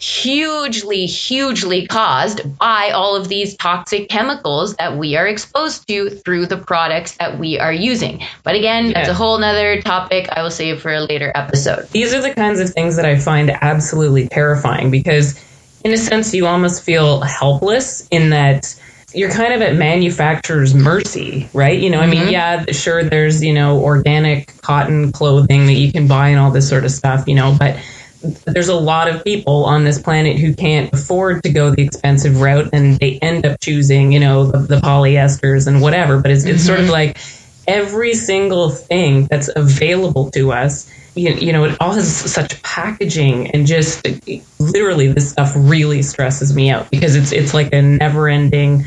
hugely, 0.01 1.05
hugely 1.05 1.87
caused 1.87 2.59
by 2.59 2.91
all 2.91 3.15
of 3.15 3.29
these 3.29 3.55
toxic 3.59 4.09
chemicals 4.09 4.75
that 4.77 4.97
we 4.97 5.15
are 5.15 5.29
exposed 5.29 5.87
to 5.87 6.09
through 6.09 6.47
the 6.47 6.57
products 6.57 7.17
that 7.19 7.39
we 7.39 7.59
are 7.59 7.73
using. 7.73 8.23
But 8.43 8.55
again, 8.55 8.87
yeah. 8.87 8.93
that's 8.95 9.09
a 9.11 9.15
whole 9.15 9.39
nother 9.39 9.81
topic 9.83 10.29
I 10.33 10.43
will 10.43 10.51
save 10.51 10.81
for 10.81 10.91
a 10.91 11.03
later 11.03 11.31
episode. 11.35 11.87
These 11.91 12.15
are 12.15 12.23
the 12.23 12.33
kinds 12.33 12.61
of 12.61 12.71
things 12.71 12.97
that 12.97 13.05
I 13.05 13.19
find 13.19 13.51
absolutely 13.51 14.27
terrifying 14.29 14.91
because, 14.91 15.39
in 15.85 15.93
a 15.93 15.99
sense, 15.99 16.33
you 16.33 16.47
almost 16.47 16.83
feel 16.83 17.21
helpless 17.21 18.09
in 18.11 18.31
that 18.31 18.75
you're 19.13 19.31
kind 19.31 19.53
of 19.53 19.61
at 19.61 19.75
manufacturer's 19.75 20.75
mercy, 20.75 21.49
right? 21.53 21.79
You 21.79 21.91
know, 21.91 22.01
mm-hmm. 22.01 22.09
I 22.09 22.11
mean, 22.11 22.23
mm-hmm. 22.23 22.31
yeah, 22.31 22.65
sure, 22.73 23.05
there's, 23.05 23.45
you 23.45 23.53
know, 23.53 23.83
organic 23.83 24.57
cotton 24.63 25.13
clothing 25.13 25.67
that 25.67 25.75
you 25.75 25.93
can 25.93 26.07
buy 26.07 26.29
and 26.29 26.39
all 26.39 26.51
this 26.51 26.69
sort 26.69 26.85
of 26.85 26.91
stuff, 26.91 27.29
you 27.29 27.35
know, 27.35 27.55
but 27.59 27.77
there's 28.23 28.69
a 28.69 28.75
lot 28.75 29.09
of 29.09 29.25
people 29.25 29.65
on 29.65 29.85
this 29.85 30.01
planet 30.01 30.39
who 30.39 30.55
can't 30.55 30.93
afford 30.93 31.43
to 31.43 31.51
go 31.51 31.71
the 31.71 31.83
expensive 31.83 32.41
route 32.41 32.71
and 32.73 32.99
they 32.99 33.19
end 33.21 33.47
up 33.47 33.61
choosing, 33.61 34.13
you 34.13 34.21
know, 34.21 34.45
the, 34.45 34.59
the 34.59 34.77
polyesters 34.77 35.67
and 35.67 35.81
whatever. 35.81 36.21
But 36.21 36.31
it's, 36.31 36.45
mm-hmm. 36.45 36.55
it's 36.55 36.65
sort 36.65 36.81
of 36.81 36.87
mm-hmm. 36.87 36.93
like 36.93 37.19
every 37.67 38.15
single 38.15 38.71
thing 38.71 39.27
that's 39.27 39.49
available 39.55 40.31
to 40.33 40.53
us, 40.53 40.91
you, 41.15 41.33
you 41.33 41.53
know, 41.53 41.65
it 41.65 41.77
all 41.81 41.93
has 41.93 42.15
such 42.15 42.63
packaging 42.63 43.51
and 43.53 43.67
just 43.67 44.07
literally 44.59 45.13
this 45.13 45.31
stuff 45.31 45.53
really 45.57 46.03
stresses 46.03 46.55
me 46.55 46.71
out 46.71 46.91
because 46.91 47.17
it's, 47.17 47.33
it's 47.33 47.55
like 47.55 47.73
a 47.73 47.81
never 47.81 48.29
ending 48.29 48.85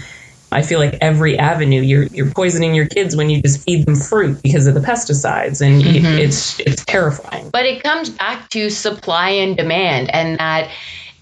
I 0.53 0.61
feel 0.61 0.79
like 0.79 0.97
every 1.01 1.37
avenue 1.37 1.81
you're 1.81 2.03
you're 2.05 2.31
poisoning 2.31 2.75
your 2.75 2.87
kids 2.87 3.15
when 3.15 3.29
you 3.29 3.41
just 3.41 3.63
feed 3.63 3.85
them 3.85 3.95
fruit 3.95 4.41
because 4.41 4.67
of 4.67 4.73
the 4.73 4.79
pesticides, 4.79 5.61
and 5.61 5.83
mm-hmm. 5.83 6.05
it's 6.19 6.59
it's 6.61 6.85
terrifying. 6.85 7.49
But 7.49 7.65
it 7.65 7.83
comes 7.83 8.09
back 8.09 8.49
to 8.51 8.69
supply 8.69 9.29
and 9.29 9.57
demand, 9.57 10.13
and 10.13 10.39
that 10.39 10.69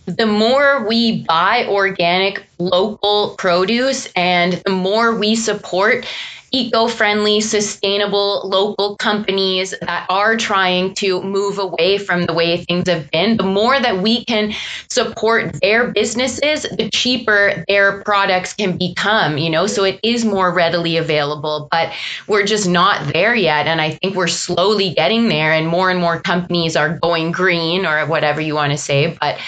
the 0.06 0.26
more 0.26 0.86
we 0.88 1.24
buy 1.24 1.66
organic 1.68 2.46
local 2.58 3.36
produce 3.38 4.08
and 4.16 4.54
the 4.66 4.72
more 4.72 5.16
we 5.16 5.36
support 5.36 6.06
eco 6.52 6.88
friendly, 6.88 7.42
sustainable 7.42 8.42
local 8.48 8.96
companies 8.98 9.74
that 9.82 10.06
are 10.10 10.36
trying 10.36 10.94
to 10.96 11.22
move 11.24 11.58
away 11.58 11.98
from 11.98 12.24
the 12.24 12.34
way 12.34 12.64
things 12.66 12.88
have 12.90 13.10
been, 13.12 13.38
the 13.38 13.44
more 13.44 13.80
that 13.80 14.02
we 14.02 14.26
can 14.26 14.54
support 14.90 15.54
their 15.62 15.92
businesses, 15.92 16.64
the 16.64 16.90
cheaper 16.90 17.64
their 17.68 18.02
products 18.04 18.54
can 18.54 18.78
become, 18.78 19.38
you 19.38 19.50
know, 19.50 19.66
so 19.68 19.84
it 19.84 20.00
is 20.04 20.26
more 20.26 20.54
readily 20.54 20.98
available, 20.98 21.68
but 21.72 21.94
we're 22.28 22.46
just 22.46 22.68
not 22.68 23.14
there 23.14 23.36
yet. 23.36 23.68
And 23.68 23.80
I 23.80 23.92
think 23.92 24.16
we're 24.16 24.28
slowly 24.28 24.94
getting 24.94 25.30
there, 25.30 25.54
and 25.54 25.68
more 25.68 25.90
and 25.90 26.00
more 26.00 26.20
companies 26.20 26.76
are 26.76 26.98
going 27.00 27.32
green 27.32 27.86
or 27.86 28.06
whatever 28.06 28.42
you 28.42 28.56
want 28.56 28.72
to 28.72 28.78
say. 28.78 29.18
But 29.20 29.40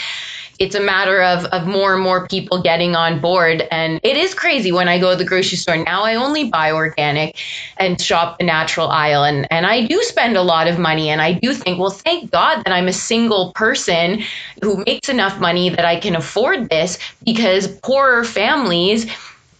it's 0.64 0.76
a 0.76 0.80
matter 0.80 1.22
of, 1.22 1.44
of 1.48 1.68
more 1.68 1.94
and 1.94 2.02
more 2.02 2.26
people 2.26 2.62
getting 2.62 2.96
on 2.96 3.20
board. 3.20 3.68
And 3.70 4.00
it 4.02 4.16
is 4.16 4.34
crazy 4.34 4.72
when 4.72 4.88
I 4.88 4.98
go 4.98 5.12
to 5.12 5.18
the 5.18 5.26
grocery 5.26 5.58
store. 5.58 5.76
Now 5.76 6.04
I 6.04 6.16
only 6.16 6.50
buy 6.50 6.72
organic 6.72 7.38
and 7.76 8.00
shop 8.02 8.40
the 8.40 8.46
natural 8.46 8.88
aisle. 8.88 9.26
And, 9.26 9.46
and 9.52 9.66
I 9.66 9.86
do 9.86 10.02
spend 10.04 10.38
a 10.38 10.42
lot 10.42 10.70
of 10.70 10.80
money. 10.80 11.10
And 11.10 11.22
I 11.22 11.34
do 11.34 11.54
think, 11.54 11.80
well, 11.80 11.90
thank 11.90 12.32
God 12.32 12.64
that 12.64 12.72
I'm 12.72 12.88
a 12.88 12.94
single 12.94 13.52
person 13.52 14.24
who 14.62 14.86
makes 14.86 15.10
enough 15.10 15.38
money 15.38 15.70
that 15.70 15.84
I 15.84 16.00
can 16.00 16.16
afford 16.16 16.70
this 16.70 16.98
because 17.26 17.68
poorer 17.68 18.24
families 18.24 19.12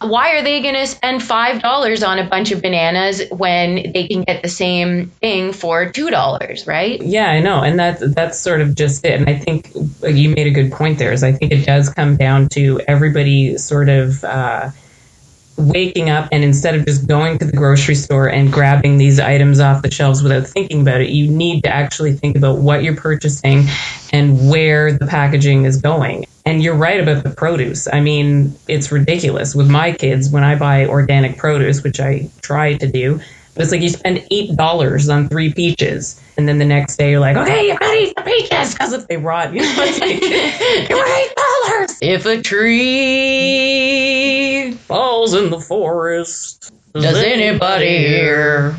why 0.08 0.36
are 0.36 0.42
they 0.42 0.60
going 0.60 0.74
to 0.74 0.86
spend 0.86 1.22
five 1.22 1.62
dollars 1.62 2.02
on 2.02 2.18
a 2.18 2.28
bunch 2.28 2.52
of 2.52 2.62
bananas 2.62 3.22
when 3.30 3.92
they 3.92 4.06
can 4.06 4.22
get 4.22 4.42
the 4.42 4.48
same 4.48 5.10
thing 5.20 5.52
for 5.52 5.90
two 5.90 6.10
dollars 6.10 6.66
right? 6.66 7.00
Yeah 7.02 7.30
i 7.30 7.40
know 7.40 7.62
and 7.62 7.78
that's 7.78 8.02
that's 8.14 8.38
sort 8.38 8.60
of 8.60 8.74
just 8.74 9.04
it 9.04 9.20
and 9.20 9.28
i 9.28 9.36
think 9.36 9.70
you 10.06 10.30
made 10.30 10.46
a 10.46 10.50
good 10.50 10.72
point 10.72 10.98
there 10.98 11.12
is 11.12 11.22
i 11.22 11.32
think 11.32 11.52
it 11.52 11.64
does 11.64 11.88
come 11.88 12.16
down 12.16 12.48
to 12.50 12.80
everybody 12.86 13.56
sort 13.58 13.88
of 13.88 14.22
uh, 14.24 14.70
waking 15.56 16.10
up 16.10 16.28
and 16.32 16.42
instead 16.42 16.74
of 16.74 16.84
just 16.84 17.06
going 17.06 17.38
to 17.38 17.44
the 17.44 17.56
grocery 17.56 17.94
store 17.94 18.28
and 18.28 18.52
grabbing 18.52 18.98
these 18.98 19.20
items 19.20 19.60
off 19.60 19.82
the 19.82 19.90
shelves 19.90 20.22
without 20.22 20.46
thinking 20.46 20.82
about 20.82 21.00
it, 21.00 21.10
you 21.10 21.30
need 21.30 21.62
to 21.64 21.70
actually 21.70 22.12
think 22.12 22.36
about 22.36 22.58
what 22.58 22.82
you're 22.82 22.96
purchasing 22.96 23.64
and 24.12 24.50
where 24.50 24.92
the 24.92 25.06
packaging 25.06 25.64
is 25.64 25.80
going. 25.80 26.26
And 26.46 26.62
you're 26.62 26.74
right 26.74 27.00
about 27.00 27.24
the 27.24 27.30
produce. 27.30 27.88
I 27.90 28.00
mean, 28.00 28.54
it's 28.68 28.92
ridiculous. 28.92 29.54
With 29.54 29.70
my 29.70 29.92
kids, 29.92 30.28
when 30.28 30.44
I 30.44 30.56
buy 30.56 30.86
organic 30.86 31.38
produce, 31.38 31.82
which 31.82 32.00
I 32.00 32.28
try 32.42 32.74
to 32.74 32.86
do, 32.90 33.20
but 33.54 33.62
it's 33.62 33.72
like 33.72 33.80
you 33.80 33.88
spend 33.88 34.26
eight 34.30 34.56
dollars 34.56 35.08
on 35.08 35.28
three 35.28 35.52
peaches, 35.52 36.20
and 36.36 36.48
then 36.48 36.58
the 36.58 36.64
next 36.64 36.96
day 36.96 37.12
you're 37.12 37.20
like, 37.20 37.36
oh, 37.36 37.42
okay, 37.42 37.68
you 37.68 37.78
gotta 37.78 37.98
eat 37.98 38.14
the 38.16 38.22
peaches 38.22 38.74
because 38.74 38.92
if 38.92 39.06
they 39.06 39.16
rot, 39.16 39.54
you 39.54 39.62
know, 39.62 39.74
it's 39.78 40.00
like, 40.00 40.20
you're 41.68 41.86
dollars. 41.86 41.98
If 42.00 42.26
a 42.26 42.42
tree 42.42 42.72
falls 44.72 45.34
in 45.34 45.50
the 45.50 45.60
forest, 45.60 46.72
does 46.94 47.22
anybody 47.22 47.98
hear? 47.98 48.74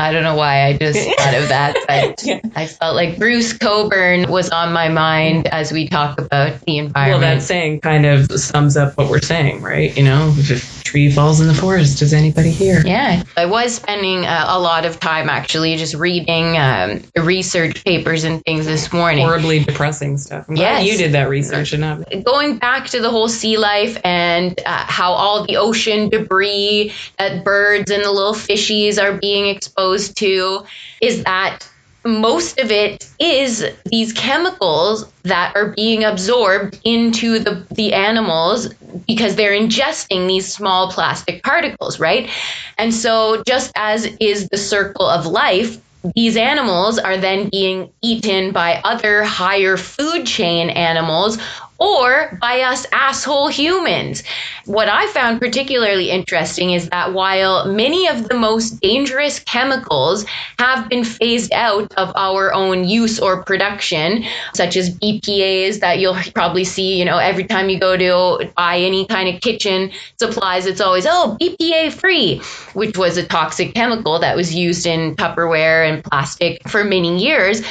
I 0.00 0.12
don't 0.12 0.22
know 0.22 0.36
why 0.36 0.64
I 0.64 0.76
just 0.76 0.96
thought 1.18 1.34
of 1.34 1.48
that, 1.48 1.76
but 1.88 2.24
yeah. 2.24 2.40
I 2.54 2.66
felt 2.66 2.94
like 2.94 3.18
Bruce 3.18 3.52
Cockburn 3.52 4.30
was 4.30 4.48
on 4.50 4.72
my 4.72 4.88
mind 4.88 5.48
as 5.48 5.72
we 5.72 5.88
talk 5.88 6.20
about 6.20 6.60
the 6.60 6.78
environment. 6.78 7.22
Well, 7.22 7.36
that 7.36 7.42
saying 7.42 7.80
kind 7.80 8.06
of 8.06 8.30
sums 8.30 8.76
up 8.76 8.96
what 8.96 9.10
we're 9.10 9.20
saying, 9.20 9.60
right? 9.60 9.96
You 9.96 10.04
know, 10.04 10.32
if 10.36 10.77
a 10.77 10.77
tree 10.90 11.10
falls 11.10 11.40
in 11.40 11.46
the 11.46 11.54
forest, 11.54 11.98
does 11.98 12.12
anybody 12.12 12.50
hear? 12.50 12.82
Yeah, 12.84 13.22
I 13.36 13.46
was 13.46 13.74
spending 13.74 14.26
uh, 14.26 14.46
a 14.48 14.58
lot 14.58 14.84
of 14.84 15.00
time 15.00 15.28
actually 15.28 15.76
just 15.76 15.94
reading 15.94 16.56
um, 16.56 17.02
research 17.16 17.84
papers 17.84 18.24
and 18.24 18.42
things 18.44 18.66
this 18.66 18.92
morning. 18.92 19.26
Horribly 19.26 19.64
depressing 19.64 20.18
stuff. 20.18 20.46
Yeah, 20.48 20.80
you 20.80 20.96
did 20.96 21.12
that 21.12 21.28
research 21.28 21.72
enough. 21.72 22.02
Going 22.24 22.58
back 22.58 22.88
to 22.88 23.00
the 23.00 23.10
whole 23.10 23.28
sea 23.28 23.56
life 23.56 23.98
and 24.04 24.58
uh, 24.64 24.84
how 24.86 25.12
all 25.12 25.46
the 25.46 25.56
ocean 25.56 26.08
debris 26.08 26.92
that 27.18 27.44
birds 27.44 27.90
and 27.90 28.04
the 28.04 28.10
little 28.10 28.34
fishies 28.34 29.02
are 29.02 29.16
being 29.16 29.46
exposed 29.48 29.78
exposed 29.78 30.16
to 30.18 30.64
is 31.00 31.24
that 31.24 31.60
most 32.08 32.58
of 32.58 32.70
it 32.70 33.08
is 33.18 33.64
these 33.84 34.12
chemicals 34.12 35.10
that 35.24 35.54
are 35.54 35.68
being 35.68 36.04
absorbed 36.04 36.80
into 36.84 37.38
the, 37.38 37.66
the 37.72 37.92
animals 37.92 38.68
because 39.06 39.36
they're 39.36 39.52
ingesting 39.58 40.26
these 40.26 40.52
small 40.52 40.90
plastic 40.90 41.42
particles, 41.42 42.00
right? 42.00 42.30
And 42.78 42.94
so, 42.94 43.42
just 43.46 43.72
as 43.76 44.06
is 44.20 44.48
the 44.48 44.56
circle 44.56 45.06
of 45.06 45.26
life, 45.26 45.78
these 46.14 46.36
animals 46.36 46.98
are 46.98 47.16
then 47.16 47.48
being 47.50 47.90
eaten 48.02 48.52
by 48.52 48.80
other 48.84 49.24
higher 49.24 49.76
food 49.76 50.26
chain 50.26 50.70
animals 50.70 51.38
or 51.78 52.36
by 52.40 52.60
us 52.62 52.86
asshole 52.92 53.48
humans. 53.48 54.24
What 54.64 54.88
I 54.88 55.06
found 55.08 55.40
particularly 55.40 56.10
interesting 56.10 56.72
is 56.72 56.88
that 56.90 57.12
while 57.12 57.66
many 57.66 58.08
of 58.08 58.28
the 58.28 58.34
most 58.34 58.80
dangerous 58.80 59.38
chemicals 59.38 60.26
have 60.58 60.88
been 60.88 61.04
phased 61.04 61.52
out 61.52 61.94
of 61.94 62.12
our 62.16 62.52
own 62.52 62.84
use 62.84 63.20
or 63.20 63.44
production, 63.44 64.24
such 64.54 64.76
as 64.76 64.90
BPAs 64.90 65.80
that 65.80 66.00
you'll 66.00 66.18
probably 66.34 66.64
see, 66.64 66.98
you 66.98 67.04
know, 67.04 67.18
every 67.18 67.44
time 67.44 67.70
you 67.70 67.78
go 67.78 67.96
to 67.96 68.50
buy 68.56 68.78
any 68.78 69.06
kind 69.06 69.34
of 69.34 69.40
kitchen 69.40 69.92
supplies, 70.18 70.66
it's 70.66 70.80
always, 70.80 71.06
oh, 71.08 71.36
BPA 71.40 71.92
free, 71.92 72.40
which 72.74 72.98
was 72.98 73.16
a 73.16 73.24
toxic 73.24 73.74
chemical 73.74 74.18
that 74.18 74.36
was 74.36 74.52
used 74.52 74.86
in 74.86 75.14
Tupperware 75.14 75.88
and 75.88 76.02
plastic 76.02 76.68
for 76.68 76.82
many 76.82 77.22
years 77.22 77.62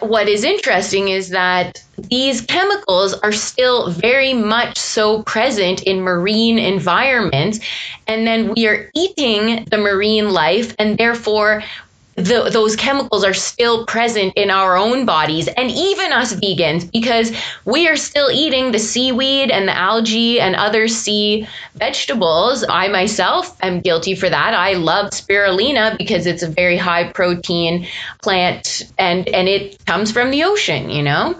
what 0.00 0.28
is 0.28 0.44
interesting 0.44 1.08
is 1.08 1.30
that 1.30 1.82
these 1.98 2.40
chemicals 2.40 3.14
are 3.14 3.32
still 3.32 3.90
very 3.90 4.32
much 4.32 4.78
so 4.78 5.22
present 5.22 5.82
in 5.82 6.00
marine 6.00 6.58
environments. 6.58 7.60
And 8.06 8.26
then 8.26 8.54
we 8.54 8.66
are 8.66 8.90
eating 8.94 9.66
the 9.70 9.78
marine 9.78 10.30
life, 10.30 10.74
and 10.78 10.98
therefore 10.98 11.62
the, 12.16 12.50
those 12.52 12.76
chemicals 12.76 13.24
are 13.24 13.34
still 13.34 13.86
present 13.86 14.34
in 14.36 14.50
our 14.50 14.76
own 14.76 15.06
bodies 15.06 15.48
and 15.48 15.70
even 15.70 16.12
us 16.12 16.34
vegans 16.34 16.90
because 16.90 17.32
we 17.64 17.88
are 17.88 17.96
still 17.96 18.30
eating 18.30 18.72
the 18.72 18.78
seaweed 18.78 19.50
and 19.50 19.68
the 19.68 19.76
algae 19.76 20.40
and 20.40 20.56
other 20.56 20.88
sea 20.88 21.46
vegetables. 21.74 22.64
I 22.68 22.88
myself 22.88 23.56
am 23.62 23.80
guilty 23.80 24.14
for 24.14 24.28
that. 24.28 24.54
I 24.54 24.74
love 24.74 25.10
spirulina 25.10 25.96
because 25.96 26.26
it's 26.26 26.42
a 26.42 26.48
very 26.48 26.76
high 26.76 27.10
protein 27.12 27.86
plant 28.22 28.82
and 28.98 29.28
and 29.28 29.48
it 29.48 29.84
comes 29.86 30.12
from 30.12 30.30
the 30.30 30.44
ocean, 30.44 30.90
you 30.90 31.02
know. 31.02 31.36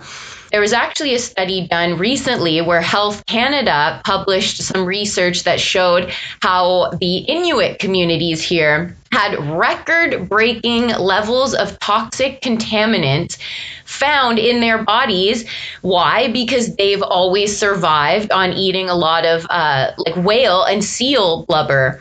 There 0.51 0.61
was 0.61 0.73
actually 0.73 1.15
a 1.15 1.19
study 1.19 1.69
done 1.69 1.97
recently 1.99 2.61
where 2.61 2.81
Health 2.81 3.25
Canada 3.27 4.01
published 4.05 4.63
some 4.63 4.85
research 4.85 5.45
that 5.45 5.61
showed 5.61 6.13
how 6.43 6.91
the 7.01 7.19
Inuit 7.19 7.79
communities 7.79 8.43
here 8.43 8.97
had 9.13 9.39
record 9.51 10.29
breaking 10.29 10.89
levels 10.89 11.55
of 11.55 11.79
toxic 11.79 12.41
contaminants 12.41 13.39
found 13.85 14.39
in 14.39 14.61
their 14.61 14.83
bodies. 14.83 15.49
Why? 15.83 16.31
Because 16.33 16.75
they've 16.77 17.03
always 17.03 17.57
survived 17.57 18.33
on 18.33 18.53
eating 18.53 18.89
a 18.89 18.95
lot 18.95 19.25
of 19.25 19.47
uh, 19.51 19.93
like 19.99 20.17
whale 20.17 20.65
and 20.65 20.83
seal 20.83 21.45
blubber 21.47 22.01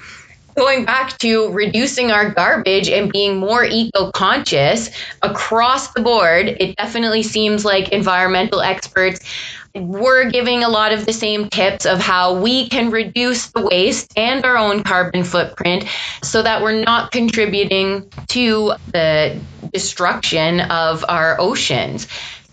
going 0.59 0.83
back 0.83 1.17
to 1.19 1.49
reducing 1.51 2.11
our 2.11 2.31
garbage 2.31 2.89
and 2.89 3.11
being 3.11 3.37
more 3.37 3.63
eco 3.63 4.11
conscious 4.11 4.89
across 5.21 5.93
the 5.93 6.01
board, 6.01 6.47
it 6.47 6.75
definitely 6.75 7.23
seems 7.23 7.63
like 7.63 7.89
environmental 7.89 8.59
experts 8.59 9.21
were 9.73 10.29
giving 10.29 10.63
a 10.63 10.67
lot 10.67 10.91
of 10.91 11.05
the 11.05 11.13
same 11.13 11.49
tips 11.49 11.85
of 11.85 11.99
how 11.99 12.41
we 12.41 12.67
can 12.67 12.91
reduce 12.91 13.47
the 13.51 13.61
waste 13.61 14.11
and 14.17 14.43
our 14.43 14.57
own 14.57 14.83
carbon 14.83 15.23
footprint 15.23 15.85
so 16.21 16.43
that 16.43 16.61
we're 16.61 16.83
not 16.83 17.13
contributing 17.13 18.11
to 18.27 18.73
the 18.91 19.39
destruction 19.71 20.59
of 20.59 21.05
our 21.07 21.39
oceans. 21.39 22.05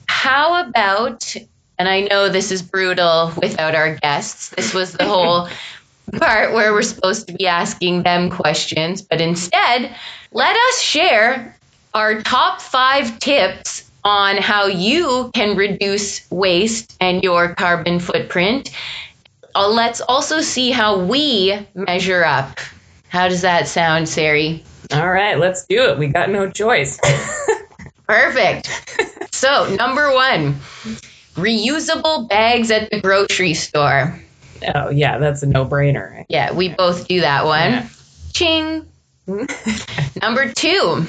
How 0.06 0.68
about 0.68 1.34
and 1.78 1.88
I 1.88 2.02
know 2.02 2.30
this 2.30 2.52
is 2.52 2.62
brutal 2.62 3.32
without 3.36 3.74
our 3.74 3.96
guests. 3.96 4.48
This 4.50 4.72
was 4.72 4.92
the 4.92 5.04
whole 5.04 5.48
part 6.12 6.52
where 6.52 6.72
we're 6.72 6.82
supposed 6.82 7.28
to 7.28 7.34
be 7.34 7.46
asking 7.46 8.02
them 8.02 8.30
questions, 8.30 9.02
but 9.02 9.20
instead, 9.20 9.94
let 10.32 10.56
us 10.56 10.80
share 10.80 11.56
our 11.94 12.22
top 12.22 12.60
five 12.60 13.18
tips 13.18 13.90
on 14.04 14.36
how 14.36 14.66
you 14.66 15.30
can 15.34 15.56
reduce 15.56 16.30
waste 16.30 16.96
and 17.00 17.24
your 17.24 17.54
carbon 17.54 17.98
footprint. 17.98 18.70
Uh, 19.54 19.68
let's 19.68 20.00
also 20.00 20.40
see 20.40 20.70
how 20.70 20.98
we 20.98 21.58
measure 21.74 22.24
up. 22.24 22.58
How 23.08 23.28
does 23.28 23.42
that 23.42 23.66
sound, 23.66 24.08
Sari? 24.08 24.64
All 24.92 25.10
right, 25.10 25.38
let's 25.38 25.64
do 25.66 25.88
it. 25.88 25.98
We 25.98 26.08
got 26.08 26.30
no 26.30 26.50
choice. 26.50 27.00
Perfect. 28.06 28.68
So, 29.32 29.74
number 29.74 30.14
one 30.14 30.54
reusable 31.34 32.28
bags 32.28 32.70
at 32.70 32.90
the 32.90 33.00
grocery 33.00 33.54
store. 33.54 34.20
Oh 34.74 34.90
yeah, 34.90 35.18
that's 35.18 35.42
a 35.42 35.46
no-brainer. 35.46 36.24
Yeah, 36.28 36.52
we 36.52 36.68
both 36.70 37.08
do 37.08 37.20
that 37.20 37.44
one. 37.44 37.72
Yeah. 37.72 37.88
Ching. 38.32 38.88
Number 40.22 40.52
two, 40.52 41.06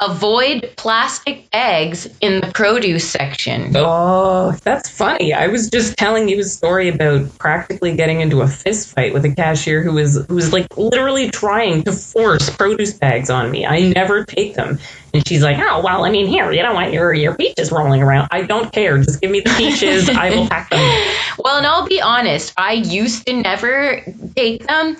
avoid 0.00 0.72
plastic 0.76 1.50
bags 1.50 2.08
in 2.20 2.40
the 2.40 2.50
produce 2.52 3.08
section. 3.08 3.76
Oh, 3.76 4.00
oh, 4.50 4.56
that's 4.62 4.88
funny. 4.88 5.32
I 5.32 5.48
was 5.48 5.68
just 5.68 5.96
telling 5.96 6.28
you 6.28 6.40
a 6.40 6.44
story 6.44 6.88
about 6.88 7.38
practically 7.38 7.94
getting 7.94 8.20
into 8.20 8.40
a 8.40 8.48
fist 8.48 8.94
fight 8.94 9.12
with 9.12 9.24
a 9.24 9.34
cashier 9.34 9.82
who 9.82 9.92
was 9.92 10.24
who 10.26 10.34
was 10.34 10.52
like 10.52 10.76
literally 10.76 11.30
trying 11.30 11.82
to 11.84 11.92
force 11.92 12.48
produce 12.50 12.94
bags 12.94 13.30
on 13.30 13.50
me. 13.50 13.66
I 13.66 13.80
never 13.80 14.24
take 14.24 14.54
them. 14.54 14.78
And 15.12 15.26
she's 15.26 15.42
like, 15.42 15.56
"Oh, 15.58 15.82
well, 15.82 16.04
I 16.04 16.10
mean, 16.10 16.26
here, 16.26 16.52
you 16.52 16.62
don't 16.62 16.74
want 16.74 16.92
your 16.92 17.12
your 17.12 17.34
peaches 17.34 17.72
rolling 17.72 18.02
around. 18.02 18.28
I 18.30 18.42
don't 18.42 18.72
care. 18.72 18.96
Just 18.98 19.20
give 19.20 19.30
me 19.30 19.40
the 19.40 19.50
peaches. 19.56 20.08
I 20.08 20.30
will 20.30 20.48
pack 20.48 20.70
them." 20.70 21.16
Well, 21.42 21.56
and 21.56 21.66
I'll 21.66 21.86
be 21.86 22.02
honest, 22.02 22.52
I 22.58 22.72
used 22.72 23.26
to 23.26 23.32
never 23.32 24.02
take 24.36 24.66
them, 24.66 24.98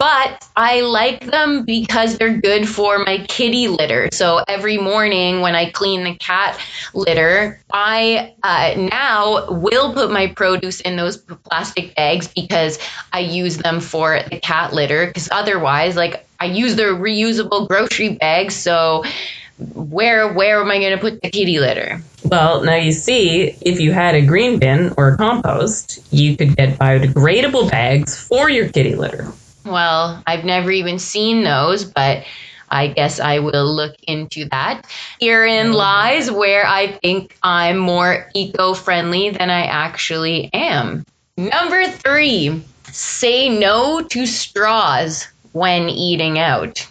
but 0.00 0.48
I 0.56 0.80
like 0.80 1.26
them 1.26 1.66
because 1.66 2.16
they're 2.16 2.38
good 2.38 2.66
for 2.66 3.00
my 3.00 3.18
kitty 3.28 3.68
litter. 3.68 4.08
So 4.12 4.42
every 4.48 4.78
morning 4.78 5.42
when 5.42 5.54
I 5.54 5.70
clean 5.70 6.04
the 6.04 6.14
cat 6.14 6.58
litter, 6.94 7.60
I 7.70 8.34
uh, 8.42 8.80
now 8.80 9.50
will 9.50 9.92
put 9.92 10.10
my 10.10 10.28
produce 10.28 10.80
in 10.80 10.96
those 10.96 11.18
plastic 11.18 11.94
bags 11.94 12.28
because 12.28 12.78
I 13.12 13.20
use 13.20 13.58
them 13.58 13.80
for 13.80 14.22
the 14.30 14.40
cat 14.40 14.72
litter. 14.72 15.06
Because 15.06 15.28
otherwise, 15.30 15.96
like 15.96 16.26
I 16.40 16.46
use 16.46 16.76
the 16.76 16.84
reusable 16.84 17.68
grocery 17.68 18.14
bags, 18.14 18.56
so 18.56 19.04
where 19.74 20.32
where 20.32 20.62
am 20.62 20.70
I 20.70 20.78
going 20.78 20.92
to 20.92 20.98
put 20.98 21.20
the 21.20 21.28
kitty 21.28 21.60
litter? 21.60 22.00
Well, 22.24 22.64
now 22.64 22.76
you 22.76 22.92
see, 22.92 23.54
if 23.60 23.80
you 23.80 23.92
had 23.92 24.14
a 24.14 24.24
green 24.24 24.58
bin 24.58 24.94
or 24.96 25.08
a 25.08 25.16
compost, 25.18 26.02
you 26.10 26.38
could 26.38 26.56
get 26.56 26.78
biodegradable 26.78 27.70
bags 27.70 28.18
for 28.18 28.48
your 28.48 28.70
kitty 28.70 28.94
litter. 28.94 29.30
Well, 29.70 30.22
I've 30.26 30.44
never 30.44 30.70
even 30.70 30.98
seen 30.98 31.44
those, 31.44 31.84
but 31.84 32.24
I 32.70 32.88
guess 32.88 33.20
I 33.20 33.38
will 33.38 33.74
look 33.74 33.96
into 34.06 34.48
that. 34.50 34.82
Herein 35.20 35.72
lies 35.72 36.30
where 36.30 36.66
I 36.66 36.92
think 36.98 37.36
I'm 37.42 37.78
more 37.78 38.28
eco 38.34 38.74
friendly 38.74 39.30
than 39.30 39.50
I 39.50 39.66
actually 39.66 40.50
am. 40.52 41.04
Number 41.36 41.86
three, 41.86 42.62
say 42.92 43.48
no 43.48 44.02
to 44.02 44.26
straws 44.26 45.28
when 45.52 45.88
eating 45.88 46.38
out. 46.38 46.86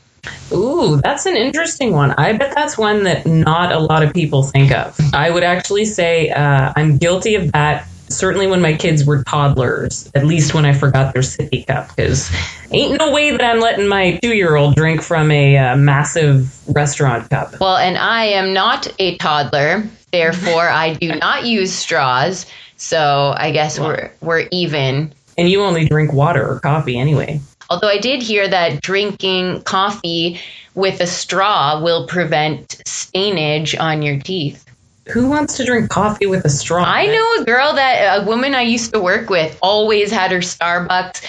Ooh, 0.52 1.00
that's 1.02 1.26
an 1.26 1.36
interesting 1.36 1.92
one. 1.94 2.12
I 2.12 2.34
bet 2.34 2.54
that's 2.56 2.78
one 2.78 3.04
that 3.04 3.26
not 3.26 3.72
a 3.72 3.80
lot 3.80 4.04
of 4.04 4.13
people 4.13 4.44
think 4.44 4.72
of. 4.72 4.98
I 5.13 5.30
would 5.30 5.44
actually 5.44 5.86
say 5.86 6.30
uh, 6.30 6.74
I'm 6.76 6.98
guilty 6.98 7.36
of 7.36 7.52
that 7.54 7.88
certainly 8.10 8.48
when 8.48 8.62
my 8.62 8.74
kids 8.74 9.06
were 9.06 9.24
toddlers, 9.24 10.12
at 10.15 10.26
least 10.26 10.54
when 10.54 10.65
I 10.65 10.74
forgot 10.74 11.13
their 11.13 11.22
sippy 11.22 11.65
cup, 11.65 11.89
because 11.89 12.32
ain't 12.72 12.98
no 12.98 13.12
way 13.12 13.32
that 13.32 13.43
I'm 13.43 13.60
letting 13.60 13.88
my 13.88 14.17
two 14.22 14.36
year 14.36 14.56
old 14.56 14.76
drink 14.76 15.02
from 15.02 15.32
a 15.32 15.58
uh, 15.58 15.76
massive 15.76 16.52
restaurant 16.76 17.30
cup. 17.30 17.60
Well, 17.60 17.78
and 17.78 17.98
I 17.98 18.26
am 18.26 18.54
not 18.54 18.93
a 19.00 19.17
toddler, 19.17 19.88
therefore 20.12 20.67
I 20.67 20.93
do 20.93 21.15
not 21.19 21.45
use 21.45 21.74
straws. 21.74 22.45
So 22.78 23.34
I 23.36 23.52
guess 23.52 23.80
well, 23.80 23.89
we're 23.89 24.12
we're 24.22 24.48
even. 24.52 25.13
And 25.38 25.50
you 25.50 25.62
only 25.63 25.86
drink 25.86 26.13
water 26.13 26.45
or 26.48 26.60
coffee 26.60 26.98
anyway. 26.98 27.39
Although 27.69 27.88
I 27.88 28.00
did 28.00 28.24
hear 28.24 28.48
that 28.48 28.82
drinking 28.82 29.62
coffee 29.62 30.39
with 30.74 31.02
a 31.02 31.08
straw 31.08 31.82
will 31.82 32.08
prevent 32.08 32.82
stainage 32.86 33.76
on 33.76 34.02
your 34.02 34.19
teeth. 34.19 34.65
Who 35.12 35.28
wants 35.28 35.58
to 35.58 35.65
drink 35.65 35.89
coffee 35.89 36.28
with 36.28 36.45
a 36.45 36.50
straw? 36.50 36.84
I 36.86 37.08
know 37.08 37.41
a 37.41 37.45
girl 37.45 37.74
that 37.74 38.22
a 38.22 38.26
woman 38.26 38.54
I 38.54 38.62
used 38.62 38.93
to 38.93 39.00
work 39.00 39.30
with 39.30 39.58
always 39.62 40.12
had 40.12 40.32
her 40.32 40.39
Starbucks 40.39 41.26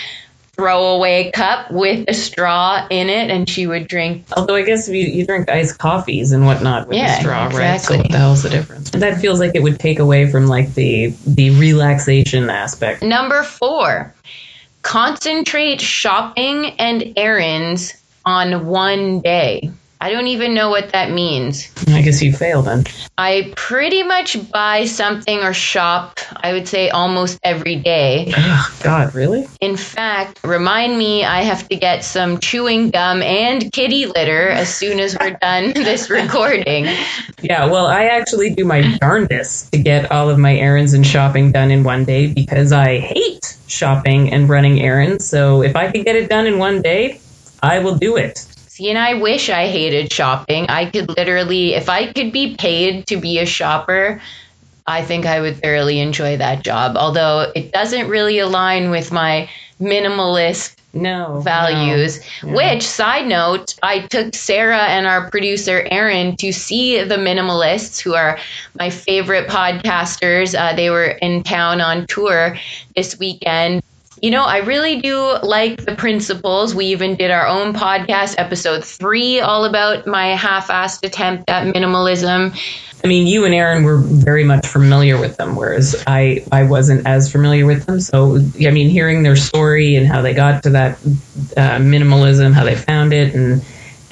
throwaway 0.61 1.31
cup 1.31 1.71
with 1.71 2.05
a 2.09 2.13
straw 2.13 2.87
in 2.91 3.09
it, 3.09 3.31
and 3.31 3.49
she 3.49 3.67
would 3.67 3.89
drink. 3.89 4.27
Although 4.37 4.57
I 4.57 4.63
guess 4.63 4.89
you, 4.89 4.97
you 4.97 5.27
drink 5.27 5.49
iced 5.49 5.79
coffees 5.79 6.33
and 6.33 6.45
whatnot 6.45 6.89
with 6.89 6.99
yeah, 6.99 7.17
a 7.17 7.21
straw, 7.21 7.47
exactly. 7.47 7.63
right? 7.63 7.81
So 7.81 7.97
what 7.97 8.11
the 8.11 8.19
hell's 8.19 8.43
the 8.43 8.51
difference? 8.51 8.91
That 8.91 9.19
feels 9.21 9.41
like 9.41 9.53
it 9.55 9.63
would 9.63 9.79
take 9.81 9.99
away 9.99 10.31
from 10.31 10.47
like 10.47 10.75
the 10.75 11.15
the 11.27 11.51
relaxation 11.59 12.51
aspect. 12.51 13.03
Number 13.03 13.43
four, 13.43 14.15
concentrate 14.83 15.81
shopping 15.81 16.73
and 16.79 17.15
errands 17.17 17.95
on 18.27 18.67
one 18.67 19.21
day. 19.21 19.71
I 20.03 20.11
don't 20.11 20.29
even 20.29 20.55
know 20.55 20.71
what 20.71 20.93
that 20.93 21.11
means. 21.11 21.71
I 21.89 22.01
guess 22.01 22.23
you 22.23 22.33
failed 22.33 22.65
then. 22.65 22.85
I 23.19 23.53
pretty 23.55 24.03
much 24.03 24.51
buy 24.51 24.87
something 24.87 25.41
or 25.41 25.53
shop, 25.53 26.21
I 26.37 26.55
would 26.55 26.67
say 26.67 26.89
almost 26.89 27.39
every 27.43 27.77
day. 27.77 28.33
Oh, 28.35 28.79
God, 28.83 29.15
really? 29.15 29.47
In 29.61 29.77
fact, 29.77 30.41
remind 30.43 30.97
me 30.97 31.25
I 31.25 31.43
have 31.43 31.69
to 31.69 31.77
get 31.77 32.03
some 32.03 32.39
chewing 32.39 32.89
gum 32.89 33.21
and 33.21 33.71
kitty 33.73 34.07
litter 34.07 34.49
as 34.49 34.75
soon 34.75 35.01
as 35.01 35.19
we're 35.21 35.33
done 35.33 35.73
this 35.75 36.09
recording. 36.09 36.87
Yeah, 37.43 37.67
well, 37.67 37.87
I 37.87 38.05
actually 38.05 38.55
do 38.55 38.65
my 38.65 38.97
darndest 38.99 39.71
to 39.73 39.79
get 39.79 40.11
all 40.11 40.31
of 40.31 40.39
my 40.39 40.57
errands 40.57 40.95
and 40.95 41.07
shopping 41.07 41.53
done 41.53 41.71
in 41.71 41.85
one 41.85 42.07
day 42.07 42.33
because 42.33 42.73
I 42.73 43.01
hate 43.01 43.59
shopping 43.67 44.33
and 44.33 44.49
running 44.49 44.81
errands. 44.81 45.29
So 45.29 45.63
if 45.63 45.77
I 45.77 45.93
could 45.93 46.07
get 46.07 46.17
it 46.17 46.31
done 46.31 46.47
in 46.47 46.59
one 46.59 46.81
day, 46.81 47.21
I 47.63 47.81
will 47.81 47.97
do 47.97 48.17
it. 48.17 48.47
See, 48.81 48.95
know, 48.95 49.01
I 49.01 49.13
wish 49.13 49.51
I 49.51 49.67
hated 49.67 50.11
shopping. 50.11 50.71
I 50.71 50.87
could 50.87 51.15
literally, 51.15 51.75
if 51.75 51.91
I 51.91 52.11
could 52.11 52.33
be 52.33 52.57
paid 52.57 53.07
to 53.09 53.19
be 53.19 53.39
a 53.39 53.45
shopper, 53.45 54.23
I 54.87 55.03
think 55.03 55.27
I 55.27 55.43
would 55.43 55.61
thoroughly 55.61 56.01
enjoy 56.01 56.39
that 56.39 56.65
job. 56.65 56.97
Although 56.97 57.53
it 57.55 57.73
doesn't 57.73 58.09
really 58.09 58.39
align 58.39 58.91
with 58.91 59.13
my 59.13 59.51
minimalist 59.79 60.77
No 60.95 61.41
values. 61.41 62.21
no. 62.43 62.57
Which, 62.57 62.83
side 62.83 63.27
note, 63.27 63.75
I 63.83 63.99
took 64.07 64.35
Sarah 64.35 64.87
and 64.87 65.07
our 65.07 65.29
producer 65.29 65.87
Aaron 65.91 66.37
to 66.37 66.51
see 66.51 67.05
the 67.05 67.17
Minimalists, 67.17 68.01
who 68.01 68.15
are 68.15 68.39
my 68.79 68.89
favorite 68.89 69.49
podcasters. 69.49 70.59
Uh, 70.59 70.75
they 70.75 70.89
were 70.89 71.05
in 71.05 71.43
town 71.43 71.83
on 71.83 72.07
tour 72.07 72.57
this 72.97 73.19
weekend. 73.19 73.83
You 74.23 74.31
know, 74.31 74.45
I 74.45 74.59
really 74.59 75.01
do 75.01 75.39
like 75.43 75.83
the 75.85 75.95
principles. 75.97 76.75
We 76.75 76.87
even 76.87 77.17
did 77.17 77.31
our 77.31 77.47
own 77.47 77.73
podcast, 77.73 78.35
episode 78.37 78.85
three, 78.85 79.41
all 79.41 79.65
about 79.65 80.07
my 80.07 80.37
half 80.37 80.69
assed 80.69 81.07
attempt 81.07 81.49
at 81.49 81.75
minimalism. 81.75 82.55
I 83.03 83.07
mean, 83.09 83.27
you 83.27 83.47
and 83.47 83.55
Aaron 83.55 83.83
were 83.83 83.97
very 83.97 84.45
much 84.45 84.67
familiar 84.67 85.19
with 85.19 85.39
them, 85.39 85.57
whereas 85.57 86.05
I, 86.07 86.45
I 86.53 86.65
wasn't 86.65 87.07
as 87.07 87.33
familiar 87.33 87.65
with 87.65 87.87
them. 87.87 87.99
So, 87.99 88.37
I 88.37 88.71
mean, 88.71 88.91
hearing 88.91 89.23
their 89.23 89.37
story 89.37 89.97
and 89.97 90.07
how 90.07 90.21
they 90.21 90.35
got 90.35 90.65
to 90.65 90.71
that 90.71 90.99
uh, 91.57 91.79
minimalism, 91.79 92.53
how 92.53 92.65
they 92.65 92.77
found 92.77 93.15
it, 93.15 93.35
and 93.35 93.65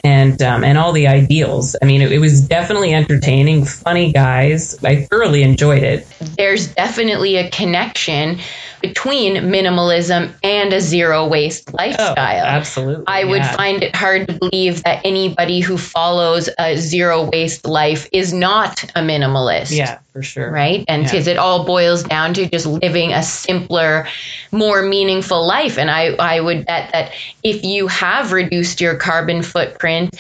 and 0.05 0.41
um, 0.43 0.65
and 0.65 0.79
all 0.79 0.93
the 0.93 1.09
ideals. 1.09 1.77
I 1.83 1.85
mean, 1.85 2.01
it, 2.01 2.13
it 2.13 2.19
was 2.19 2.41
definitely 2.41 2.95
entertaining, 2.95 3.67
funny 3.67 4.11
guys. 4.11 4.83
I 4.83 5.05
thoroughly 5.05 5.43
enjoyed 5.43 5.83
it. 5.83 6.07
there's 6.39 6.69
definitely 6.69 7.37
a 7.37 7.51
connection 7.51 8.39
between 8.81 9.37
minimalism 9.37 10.33
and 10.43 10.73
a 10.73 10.81
zero 10.81 11.27
waste 11.27 11.71
oh, 11.73 11.77
lifestyle. 11.77 12.45
Oh, 12.45 12.49
absolutely. 12.49 13.05
I 13.07 13.25
would 13.25 13.39
yeah. 13.39 13.57
find 13.57 13.83
it 13.83 13.95
hard 13.95 14.29
to 14.29 14.35
believe 14.35 14.83
that 14.85 15.05
anybody 15.05 15.61
who 15.61 15.77
follows 15.77 16.49
a 16.59 16.77
zero 16.77 17.29
waste 17.31 17.67
life 17.67 18.09
is 18.13 18.33
not 18.33 18.85
a 18.85 19.01
minimalist. 19.01 19.77
Yeah, 19.77 19.99
for 20.13 20.23
sure. 20.23 20.51
Right? 20.51 20.85
And 20.89 21.03
Yeah. 21.03 21.11
because 21.11 21.27
it 21.27 21.39
all 21.39 21.65
boils 21.65 22.03
down 22.03 22.35
to 22.35 22.49
just 22.49 22.67
living 22.67 23.13
a 23.13 23.23
simpler, 23.23 24.07
more 24.53 24.83
meaningful 24.83 25.47
life. 25.47 25.79
And 25.79 25.91
I, 25.91 26.15
I 26.19 26.41
would 26.41 26.67
bet 26.67 26.93
that 26.93 27.13
if 27.43 27.65
you 27.65 27.89
have 27.89 28.33
reduced 28.33 28.81
your 28.81 28.97
carbon 28.97 29.43
footprint, 29.43 30.15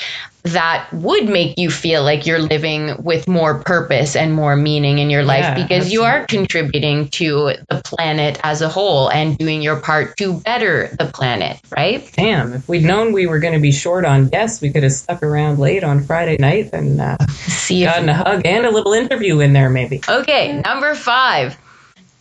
that 0.52 0.88
would 0.92 1.28
make 1.28 1.58
you 1.58 1.70
feel 1.70 2.02
like 2.02 2.26
you're 2.26 2.38
living 2.38 3.02
with 3.02 3.28
more 3.28 3.60
purpose 3.62 4.16
and 4.16 4.34
more 4.34 4.56
meaning 4.56 4.98
in 4.98 5.10
your 5.10 5.22
life 5.22 5.42
Yeah, 5.42 5.54
because 5.54 5.92
you 5.92 6.02
are 6.02 6.26
contributing 6.26 7.08
to 7.10 7.54
the 7.68 7.80
planet 7.84 8.38
as 8.42 8.62
a 8.62 8.68
whole 8.68 9.10
and 9.10 9.36
doing 9.38 9.62
your 9.62 9.80
part 9.80 10.16
to 10.18 10.40
better 10.40 10.88
the 10.98 11.06
planet, 11.06 11.60
right? 11.76 12.08
Damn, 12.12 12.52
if 12.52 12.68
we'd 12.68 12.84
known 12.84 13.12
we 13.12 13.26
were 13.26 13.38
going 13.38 13.54
to 13.54 13.60
be 13.60 13.72
short 13.72 14.04
on 14.04 14.28
guests, 14.28 14.60
we 14.60 14.70
could 14.70 14.82
have 14.82 14.92
stuck 14.92 15.22
around 15.22 15.58
late 15.58 15.84
on 15.84 16.02
Friday 16.04 16.36
night 16.38 16.70
and 16.72 17.00
uh, 17.00 17.16
See 17.26 17.84
if 17.84 17.90
gotten 17.90 18.08
a 18.08 18.14
hug 18.14 18.42
and 18.44 18.66
a 18.66 18.70
little 18.70 18.92
interview 18.92 19.40
in 19.40 19.52
there, 19.52 19.70
maybe. 19.70 20.00
Okay, 20.08 20.60
number 20.64 20.94
five. 20.94 21.56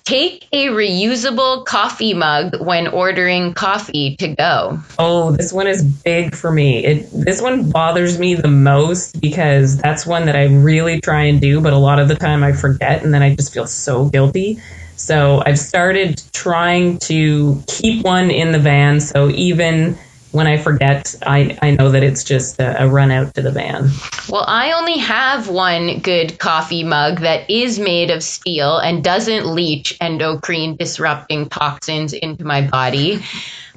Take 0.08 0.48
a 0.54 0.68
reusable 0.68 1.66
coffee 1.66 2.14
mug 2.14 2.62
when 2.62 2.88
ordering 2.88 3.54
coffee 3.54 4.16
to 4.16 4.30
go. 4.30 4.80
Oh, 4.98 5.32
this 5.32 5.52
one 5.52 5.68
is 5.68 5.84
big 5.84 6.34
for 6.34 6.50
me. 6.50 6.86
It 6.86 7.10
this 7.12 7.42
one 7.42 7.70
bothers 7.70 8.18
me 8.18 8.34
the 8.34 8.48
most 8.48 9.20
because 9.20 9.78
that's 9.80 10.06
one 10.06 10.26
that 10.28 10.38
I 10.38 10.46
really 10.46 11.02
try 11.02 11.24
and 11.24 11.42
do, 11.42 11.60
but 11.60 11.74
a 11.74 11.78
lot 11.78 12.00
of 12.00 12.08
the 12.08 12.16
time 12.16 12.42
I 12.42 12.54
forget 12.54 13.04
and 13.04 13.14
then 13.14 13.22
I 13.22 13.36
just 13.36 13.54
feel 13.54 13.68
so 13.68 14.06
guilty. 14.06 14.62
So 14.96 15.44
I've 15.46 15.60
started 15.60 16.24
trying 16.32 17.00
to 17.00 17.62
keep 17.68 18.06
one 18.06 18.32
in 18.32 18.54
the 18.54 18.60
van 18.60 19.02
so 19.02 19.30
even 19.32 19.98
when 20.32 20.48
I 20.48 20.58
forget, 20.58 21.16
I, 21.26 21.58
I 21.62 21.72
know 21.72 21.90
that 21.92 22.04
it's 22.04 22.24
just 22.24 22.60
a, 22.60 22.84
a 22.84 22.88
run 22.88 23.12
out 23.12 23.34
to 23.36 23.42
the 23.42 23.52
van. 23.52 23.90
Well, 24.30 24.46
I 24.48 24.74
only 24.74 24.98
have 24.98 25.50
one 25.50 26.00
good 26.00 26.38
coffee 26.38 26.84
mug 26.84 27.22
that 27.22 27.50
is 27.50 27.80
made 27.80 28.12
of 28.12 28.22
steel 28.22 28.78
and 28.78 29.04
doesn't 29.04 29.48
leach 29.48 29.98
endocrine 30.02 30.76
disrupting 30.76 31.50
toxins 31.50 32.14
into 32.14 32.44
my 32.44 32.68
body. 32.68 33.24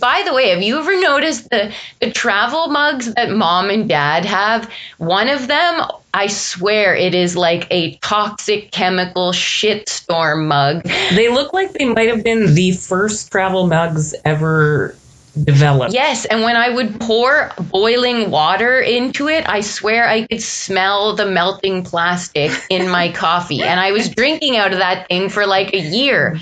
By 0.01 0.23
the 0.25 0.33
way, 0.33 0.49
have 0.51 0.63
you 0.63 0.79
ever 0.79 0.99
noticed 0.99 1.51
the, 1.51 1.73
the 2.01 2.11
travel 2.11 2.69
mugs 2.69 3.13
that 3.15 3.31
mom 3.31 3.69
and 3.69 3.89
dad 3.89 4.25
have? 4.25 4.71
One 4.97 5.29
of 5.29 5.47
them, 5.47 5.87
I 6.15 6.27
swear, 6.27 6.97
it 6.97 7.15
is 7.15 7.37
like 7.37 7.67
a 7.71 7.97
toxic 7.97 8.71
chemical 8.71 9.33
shitstorm 9.33 10.49
mug. 10.49 10.85
They 11.15 11.29
look 11.29 11.53
like 11.53 11.73
they 11.75 11.85
might 11.85 12.09
have 12.09 12.25
been 12.25 12.55
the 12.55 12.73
first 12.73 13.31
travel 13.31 13.67
mugs 13.67 14.15
ever 14.25 14.97
developed. 15.45 15.93
Yes, 15.93 16.25
and 16.25 16.43
when 16.43 16.57
I 16.57 16.69
would 16.71 17.01
pour 17.01 17.53
boiling 17.71 18.31
water 18.31 18.81
into 18.81 19.29
it, 19.29 19.49
I 19.49 19.61
swear 19.61 20.09
I 20.09 20.27
could 20.27 20.43
smell 20.43 21.17
the 21.17 21.27
melting 21.27 21.85
plastic 21.85 22.53
in 22.69 22.89
my 22.91 23.13
coffee. 23.13 23.63
And 23.63 23.81
I 23.81 23.93
was 23.93 24.09
drinking 24.09 24.57
out 24.57 24.73
of 24.73 24.79
that 24.79 25.09
thing 25.09 25.29
for 25.29 25.47
like 25.47 25.75
a 25.75 25.81
year. 25.81 26.39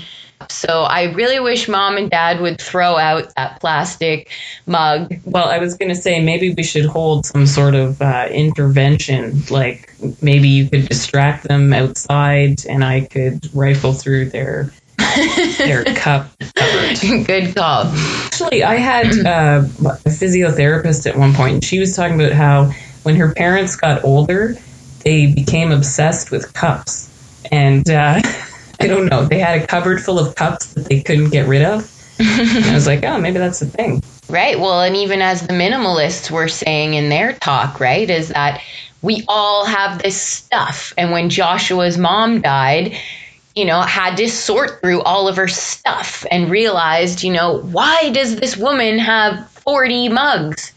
So 0.47 0.83
I 0.83 1.11
really 1.11 1.39
wish 1.39 1.67
mom 1.67 1.97
and 1.97 2.09
dad 2.09 2.39
would 2.39 2.61
throw 2.61 2.97
out 2.97 3.33
that 3.35 3.59
plastic 3.59 4.31
mug. 4.65 5.13
Well, 5.25 5.49
I 5.49 5.59
was 5.59 5.75
going 5.75 5.89
to 5.89 5.95
say 5.95 6.23
maybe 6.23 6.53
we 6.53 6.63
should 6.63 6.85
hold 6.85 7.25
some 7.25 7.45
sort 7.45 7.75
of 7.75 8.01
uh, 8.01 8.29
intervention. 8.31 9.43
Like 9.49 9.93
maybe 10.21 10.47
you 10.47 10.69
could 10.69 10.87
distract 10.87 11.43
them 11.43 11.73
outside, 11.73 12.65
and 12.67 12.85
I 12.85 13.01
could 13.01 13.53
rifle 13.53 13.91
through 13.91 14.29
their 14.29 14.71
their 15.57 15.83
cup 15.95 16.29
cupboard. 16.69 17.27
Good 17.27 17.55
call. 17.55 17.85
Actually, 17.85 18.63
I 18.63 18.75
had 18.75 19.07
uh, 19.25 19.63
a 19.63 20.09
physiotherapist 20.09 21.05
at 21.09 21.17
one 21.17 21.33
point, 21.33 21.53
and 21.55 21.63
she 21.63 21.79
was 21.79 21.95
talking 21.95 22.19
about 22.19 22.33
how 22.33 22.71
when 23.03 23.15
her 23.15 23.33
parents 23.33 23.75
got 23.75 24.03
older, 24.03 24.55
they 25.03 25.33
became 25.33 25.71
obsessed 25.71 26.31
with 26.31 26.53
cups, 26.53 27.09
and 27.51 27.89
uh, 27.89 28.21
I 28.79 28.87
don't 28.87 29.07
know, 29.07 29.25
they 29.25 29.39
had 29.39 29.61
a 29.61 29.67
cupboard 29.67 30.01
full 30.01 30.19
of 30.19 30.35
cups 30.35 30.73
that 30.73 30.85
they 30.85 31.01
couldn't 31.01 31.29
get 31.29 31.47
rid 31.47 31.63
of. 31.63 31.95
And 32.19 32.65
I 32.65 32.73
was 32.73 32.85
like, 32.85 33.03
oh, 33.05 33.17
maybe 33.17 33.39
that's 33.39 33.59
the 33.59 33.65
thing. 33.65 34.03
Right. 34.29 34.59
Well, 34.59 34.81
and 34.81 34.95
even 34.95 35.21
as 35.21 35.47
the 35.47 35.53
minimalists 35.53 36.29
were 36.29 36.49
saying 36.49 36.93
in 36.93 37.09
their 37.09 37.33
talk, 37.33 37.79
right, 37.79 38.09
is 38.09 38.29
that 38.29 38.61
we 39.01 39.23
all 39.27 39.65
have 39.65 40.01
this 40.01 40.21
stuff. 40.21 40.93
And 40.97 41.11
when 41.11 41.29
Joshua's 41.29 41.97
mom 41.97 42.41
died, 42.41 42.97
you 43.59 43.65
know, 43.65 43.81
had 43.81 44.15
to 44.15 44.29
sort 44.29 44.79
through 44.79 45.01
all 45.01 45.27
of 45.27 45.35
her 45.35 45.49
stuff 45.49 46.25
and 46.31 46.49
realized, 46.49 47.23
you 47.23 47.33
know, 47.33 47.59
why 47.59 48.09
does 48.11 48.37
this 48.37 48.55
woman 48.55 48.97
have 48.97 49.49
40 49.49 50.07
mugs? 50.07 50.71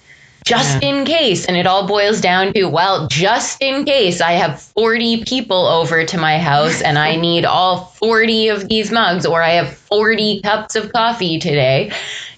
Just 0.45 0.83
in 0.83 1.05
case. 1.05 1.47
And 1.47 1.57
it 1.57 1.69
all 1.69 1.87
boils 1.87 2.21
down 2.21 2.53
to, 2.55 2.65
well, 2.65 3.07
just 3.07 3.63
in 3.63 3.85
case 3.85 4.21
I 4.21 4.33
have 4.33 4.61
40 4.61 5.25
people 5.25 5.69
over 5.69 6.05
to 6.05 6.19
my 6.19 6.39
house 6.39 6.83
and 6.83 6.99
I 6.99 7.15
need 7.29 7.45
all 7.45 7.85
40 7.85 8.49
of 8.49 8.69
these 8.69 8.91
mugs, 8.91 9.25
or 9.25 9.41
I 9.41 9.51
have 9.51 9.73
40 9.73 10.41
cups 10.43 10.75
of 10.75 10.93
coffee 10.93 11.39
today. 11.39 11.93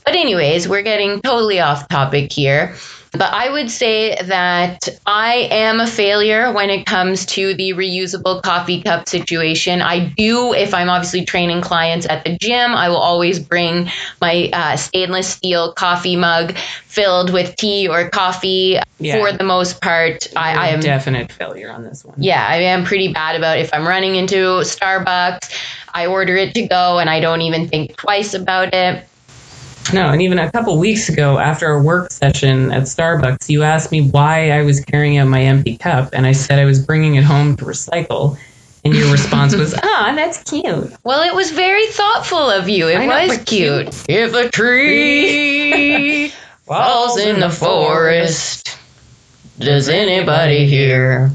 But, 0.04 0.16
anyways, 0.16 0.68
we're 0.68 0.82
getting 0.82 1.22
totally 1.22 1.60
off 1.60 1.88
topic 1.88 2.30
here. 2.30 2.74
But 3.16 3.32
I 3.32 3.48
would 3.48 3.70
say 3.70 4.16
that 4.22 4.88
I 5.06 5.48
am 5.50 5.78
a 5.78 5.86
failure 5.86 6.52
when 6.52 6.68
it 6.68 6.84
comes 6.84 7.26
to 7.26 7.54
the 7.54 7.70
reusable 7.70 8.42
coffee 8.42 8.82
cup 8.82 9.08
situation. 9.08 9.80
I 9.80 10.06
do, 10.16 10.52
if 10.52 10.74
I'm 10.74 10.88
obviously 10.88 11.24
training 11.24 11.60
clients 11.60 12.06
at 12.10 12.24
the 12.24 12.36
gym, 12.36 12.72
I 12.72 12.88
will 12.88 12.96
always 12.96 13.38
bring 13.38 13.88
my 14.20 14.50
uh, 14.52 14.76
stainless 14.76 15.28
steel 15.28 15.72
coffee 15.72 16.16
mug 16.16 16.56
filled 16.86 17.32
with 17.32 17.54
tea 17.56 17.88
or 17.88 18.08
coffee. 18.08 18.78
Yeah. 18.98 19.18
For 19.18 19.36
the 19.36 19.44
most 19.44 19.80
part, 19.80 20.26
I, 20.36 20.54
I 20.54 20.68
am 20.68 20.80
a 20.80 20.82
definite 20.82 21.30
failure 21.30 21.70
on 21.70 21.84
this 21.84 22.04
one. 22.04 22.16
yeah, 22.18 22.46
I 22.46 22.56
am 22.56 22.84
pretty 22.84 23.12
bad 23.12 23.36
about 23.36 23.58
if 23.58 23.72
I'm 23.72 23.86
running 23.86 24.16
into 24.16 24.36
Starbucks, 24.62 25.52
I 25.92 26.06
order 26.06 26.36
it 26.36 26.54
to 26.54 26.66
go 26.66 26.98
and 26.98 27.08
I 27.08 27.20
don't 27.20 27.42
even 27.42 27.68
think 27.68 27.96
twice 27.96 28.34
about 28.34 28.74
it. 28.74 29.06
No, 29.92 30.08
and 30.08 30.22
even 30.22 30.38
a 30.38 30.50
couple 30.50 30.76
weeks 30.78 31.08
ago, 31.08 31.38
after 31.38 31.68
a 31.68 31.82
work 31.82 32.10
session 32.10 32.72
at 32.72 32.84
Starbucks, 32.84 33.48
you 33.48 33.62
asked 33.62 33.92
me 33.92 34.08
why 34.08 34.50
I 34.50 34.62
was 34.62 34.80
carrying 34.80 35.18
out 35.18 35.28
my 35.28 35.42
empty 35.42 35.76
cup, 35.76 36.10
and 36.12 36.26
I 36.26 36.32
said 36.32 36.58
I 36.58 36.64
was 36.64 36.84
bringing 36.84 37.16
it 37.16 37.24
home 37.24 37.56
to 37.58 37.64
recycle. 37.64 38.36
And 38.84 38.94
your 38.94 39.10
response 39.12 39.54
was, 39.54 39.74
"Ah, 39.82 40.12
that's 40.14 40.42
cute." 40.50 40.92
Well, 41.04 41.22
it 41.22 41.34
was 41.34 41.50
very 41.52 41.86
thoughtful 41.88 42.50
of 42.50 42.68
you. 42.68 42.88
It 42.88 42.96
I 42.98 43.06
know, 43.06 43.26
was 43.26 43.38
but 43.38 43.46
cute. 43.46 44.04
If 44.08 44.34
a 44.34 44.48
tree 44.50 46.28
falls 46.66 47.18
in 47.18 47.40
the 47.40 47.50
forest, 47.50 48.76
Does 49.58 49.88
anybody 49.88 50.66
hear? 50.66 51.30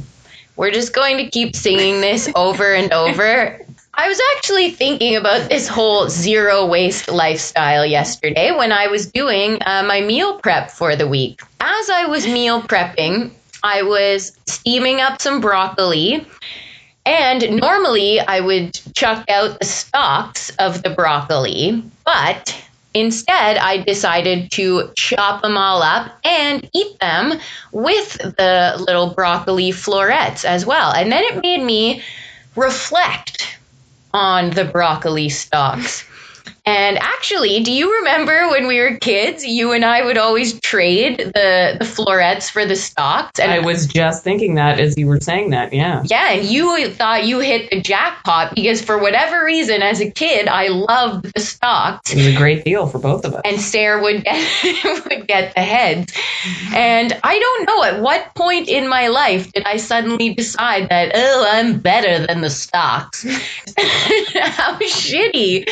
We're 0.58 0.72
just 0.72 0.94
going 0.94 1.18
to 1.18 1.30
keep 1.30 1.56
singing 1.56 2.02
this 2.02 2.30
over 2.36 2.74
and 2.74 2.92
over. 2.92 3.59
I 4.02 4.08
was 4.08 4.22
actually 4.38 4.72
thinking 4.72 5.18
about 5.18 5.50
this 5.50 5.68
whole 5.68 6.08
zero 6.08 6.66
waste 6.66 7.12
lifestyle 7.12 7.86
yesterday 7.86 8.56
when 8.56 8.72
I 8.72 8.88
was 8.88 9.12
doing 9.12 9.58
uh, 9.66 9.84
my 9.84 10.00
meal 10.00 10.40
prep 10.40 10.72
for 10.72 10.96
the 10.96 11.06
week. 11.06 11.42
As 11.60 11.90
I 11.90 12.06
was 12.06 12.26
meal 12.26 12.62
prepping, 12.62 13.32
I 13.62 13.82
was 13.82 14.38
steaming 14.48 15.02
up 15.02 15.22
some 15.22 15.42
broccoli. 15.42 16.26
And 17.06 17.58
normally 17.60 18.22
I 18.22 18.40
would 18.40 18.80
chuck 18.96 19.30
out 19.30 19.60
the 19.60 19.66
stalks 19.66 20.50
of 20.52 20.82
the 20.82 20.92
broccoli, 20.92 21.84
but 22.06 22.56
instead 22.94 23.58
I 23.58 23.84
decided 23.84 24.50
to 24.52 24.94
chop 24.96 25.42
them 25.42 25.58
all 25.58 25.84
up 25.84 26.18
and 26.24 26.70
eat 26.74 26.98
them 27.02 27.34
with 27.74 28.14
the 28.14 28.78
little 28.80 29.14
broccoli 29.14 29.74
florets 29.74 30.46
as 30.46 30.66
well. 30.66 30.94
And 30.94 31.12
then 31.12 31.26
it 31.26 31.42
made 31.44 31.66
me 31.66 32.02
reflect 32.56 33.59
on 34.14 34.52
the 34.52 34.66
broccoli 34.66 35.30
stalks. 35.30 36.06
And 36.66 36.98
actually, 37.00 37.62
do 37.62 37.72
you 37.72 37.94
remember 38.00 38.50
when 38.50 38.68
we 38.68 38.80
were 38.80 38.98
kids, 38.98 39.46
you 39.46 39.72
and 39.72 39.86
I 39.86 40.04
would 40.04 40.18
always 40.18 40.60
trade 40.60 41.20
the, 41.20 41.78
the 41.80 41.86
florets 41.86 42.50
for 42.50 42.66
the 42.66 42.76
stalks? 42.76 43.40
And 43.40 43.52
I 43.52 43.60
was 43.60 43.88
just 43.88 44.24
thinking 44.24 44.56
that 44.56 44.80
as 44.80 44.98
you 44.98 45.08
were 45.08 45.20
saying 45.20 45.52
that, 45.52 45.74
yeah. 45.74 46.04
Yeah, 46.06 46.34
and 46.34 46.46
you 46.46 46.90
thought 46.90 47.26
you 47.26 47.40
hit 47.40 47.70
the 47.70 47.82
jackpot 47.82 48.56
because 48.56 48.82
for 48.82 48.98
whatever 49.00 49.44
reason, 49.44 49.82
as 49.82 50.00
a 50.02 50.12
kid, 50.12 50.48
I 50.48 50.68
loved 50.68 51.34
the 51.34 51.40
stalks. 51.40 52.12
It 52.12 52.18
was 52.18 52.28
a 52.28 52.36
great 52.36 52.64
deal 52.66 52.88
for 52.88 53.00
both 53.00 53.26
of 53.26 53.34
us. 53.36 53.42
And 53.46 53.60
Sarah 53.60 54.02
would 54.02 54.24
get 54.24 55.06
would 55.10 55.28
get 55.28 55.56
the 55.56 55.62
heads. 55.62 56.14
And 56.74 57.18
I 57.24 57.40
don't 57.40 57.66
know 57.66 57.84
at 57.84 58.02
what 58.02 58.34
point 58.36 58.68
in 58.68 58.88
my 58.88 59.08
life 59.08 59.52
did 59.52 59.64
I 59.66 59.78
suddenly 59.78 60.34
decide 60.34 60.90
that 60.90 61.12
oh 61.16 61.48
I'm 61.52 61.80
better 61.80 62.26
than 62.26 62.42
the 62.42 62.50
stalks. 62.50 63.24
How 63.80 64.78
shitty 64.80 65.68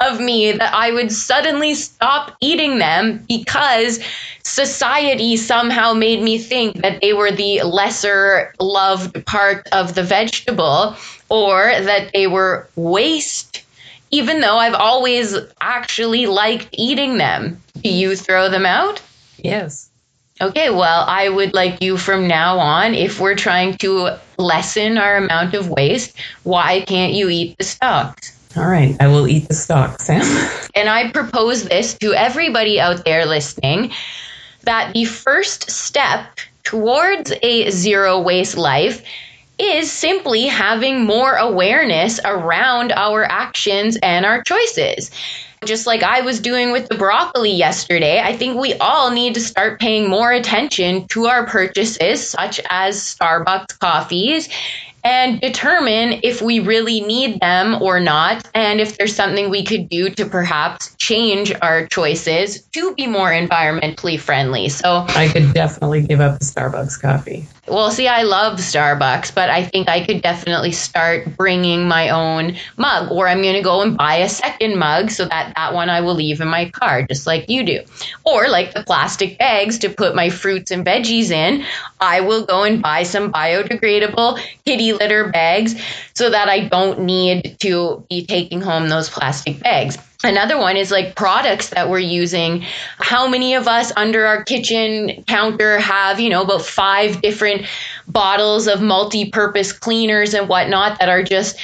of 0.00 0.20
me 0.20 0.31
that 0.52 0.74
I 0.74 0.90
would 0.92 1.12
suddenly 1.12 1.74
stop 1.74 2.36
eating 2.40 2.78
them 2.78 3.24
because 3.28 4.00
society 4.42 5.36
somehow 5.36 5.92
made 5.92 6.22
me 6.22 6.38
think 6.38 6.76
that 6.82 7.00
they 7.00 7.12
were 7.12 7.30
the 7.30 7.62
lesser 7.62 8.54
loved 8.60 9.24
part 9.26 9.68
of 9.72 9.94
the 9.94 10.02
vegetable 10.02 10.96
or 11.28 11.72
that 11.80 12.10
they 12.12 12.26
were 12.26 12.68
waste, 12.76 13.62
even 14.10 14.40
though 14.40 14.56
I've 14.56 14.74
always 14.74 15.36
actually 15.60 16.26
liked 16.26 16.68
eating 16.72 17.18
them. 17.18 17.62
Do 17.82 17.88
you 17.88 18.16
throw 18.16 18.48
them 18.48 18.66
out? 18.66 19.00
Yes. 19.38 19.90
Okay, 20.40 20.70
well, 20.70 21.04
I 21.06 21.28
would 21.28 21.54
like 21.54 21.80
you 21.82 21.96
from 21.96 22.26
now 22.26 22.58
on, 22.58 22.94
if 22.94 23.20
we're 23.20 23.36
trying 23.36 23.76
to 23.78 24.18
lessen 24.38 24.98
our 24.98 25.16
amount 25.16 25.54
of 25.54 25.68
waste, 25.68 26.16
why 26.42 26.80
can't 26.80 27.12
you 27.12 27.28
eat 27.28 27.56
the 27.58 27.64
stalks? 27.64 28.36
All 28.56 28.68
right, 28.68 28.96
I 29.00 29.08
will 29.08 29.26
eat 29.26 29.48
the 29.48 29.54
stalk, 29.54 30.00
Sam. 30.00 30.22
And 30.74 30.88
I 30.88 31.10
propose 31.10 31.64
this 31.64 31.94
to 31.98 32.14
everybody 32.14 32.80
out 32.80 33.04
there 33.04 33.26
listening 33.26 33.92
that 34.62 34.92
the 34.94 35.04
first 35.04 35.70
step 35.70 36.38
towards 36.64 37.32
a 37.42 37.70
zero 37.70 38.20
waste 38.20 38.56
life 38.56 39.02
is 39.58 39.92
simply 39.92 40.46
having 40.46 41.04
more 41.04 41.34
awareness 41.36 42.20
around 42.24 42.92
our 42.92 43.24
actions 43.24 43.96
and 44.02 44.24
our 44.24 44.42
choices. 44.42 45.10
Just 45.64 45.86
like 45.86 46.02
I 46.02 46.22
was 46.22 46.40
doing 46.40 46.72
with 46.72 46.88
the 46.88 46.96
broccoli 46.96 47.52
yesterday, 47.52 48.20
I 48.20 48.36
think 48.36 48.58
we 48.58 48.74
all 48.74 49.10
need 49.10 49.34
to 49.34 49.40
start 49.40 49.78
paying 49.78 50.08
more 50.08 50.32
attention 50.32 51.06
to 51.08 51.26
our 51.26 51.46
purchases, 51.46 52.28
such 52.28 52.60
as 52.68 52.96
Starbucks 52.96 53.78
coffees 53.78 54.48
and 55.04 55.40
determine 55.40 56.20
if 56.22 56.40
we 56.42 56.60
really 56.60 57.00
need 57.00 57.40
them 57.40 57.80
or 57.82 58.00
not, 58.00 58.48
and 58.54 58.80
if 58.80 58.98
there's 58.98 59.14
something 59.14 59.50
we 59.50 59.64
could 59.64 59.88
do 59.88 60.10
to 60.10 60.26
perhaps 60.26 60.94
change 60.96 61.52
our 61.62 61.86
choices 61.88 62.62
to 62.72 62.94
be 62.94 63.06
more 63.06 63.30
environmentally 63.30 64.18
friendly. 64.18 64.68
So 64.68 65.04
I 65.08 65.28
could 65.28 65.52
definitely 65.52 66.06
give 66.06 66.20
up 66.20 66.38
the 66.38 66.44
Starbucks 66.44 67.00
coffee. 67.00 67.46
Well, 67.68 67.92
see, 67.92 68.08
I 68.08 68.22
love 68.22 68.58
Starbucks, 68.58 69.32
but 69.36 69.48
I 69.48 69.62
think 69.62 69.88
I 69.88 70.04
could 70.04 70.20
definitely 70.20 70.72
start 70.72 71.36
bringing 71.36 71.86
my 71.86 72.08
own 72.08 72.56
mug, 72.76 73.12
or 73.12 73.28
I'm 73.28 73.40
going 73.40 73.54
to 73.54 73.62
go 73.62 73.82
and 73.82 73.96
buy 73.96 74.16
a 74.16 74.28
second 74.28 74.76
mug 74.76 75.10
so 75.12 75.26
that 75.26 75.52
that 75.54 75.72
one 75.72 75.88
I 75.88 76.00
will 76.00 76.16
leave 76.16 76.40
in 76.40 76.48
my 76.48 76.70
car, 76.70 77.06
just 77.06 77.24
like 77.24 77.48
you 77.48 77.64
do. 77.64 77.80
Or 78.24 78.48
like 78.48 78.74
the 78.74 78.82
plastic 78.82 79.38
bags 79.38 79.78
to 79.78 79.90
put 79.90 80.16
my 80.16 80.28
fruits 80.28 80.72
and 80.72 80.84
veggies 80.84 81.30
in, 81.30 81.64
I 82.00 82.20
will 82.20 82.44
go 82.44 82.64
and 82.64 82.82
buy 82.82 83.04
some 83.04 83.32
biodegradable 83.32 84.40
kitty 84.66 84.92
litter 84.92 85.28
bags 85.30 85.80
so 86.14 86.30
that 86.30 86.48
I 86.48 86.66
don't 86.66 87.02
need 87.02 87.58
to 87.60 88.04
be 88.10 88.26
taking 88.26 88.60
home 88.60 88.88
those 88.88 89.08
plastic 89.08 89.60
bags. 89.60 89.98
Another 90.24 90.56
one 90.56 90.76
is 90.76 90.92
like 90.92 91.16
products 91.16 91.70
that 91.70 91.90
we're 91.90 91.98
using. 91.98 92.64
How 92.98 93.26
many 93.26 93.54
of 93.54 93.66
us 93.66 93.92
under 93.96 94.24
our 94.24 94.44
kitchen 94.44 95.24
counter 95.26 95.78
have, 95.80 96.20
you 96.20 96.30
know, 96.30 96.42
about 96.42 96.62
five 96.62 97.20
different 97.22 97.66
bottles 98.06 98.68
of 98.68 98.80
multi 98.80 99.30
purpose 99.30 99.72
cleaners 99.72 100.32
and 100.32 100.48
whatnot 100.48 101.00
that 101.00 101.08
are 101.08 101.24
just 101.24 101.58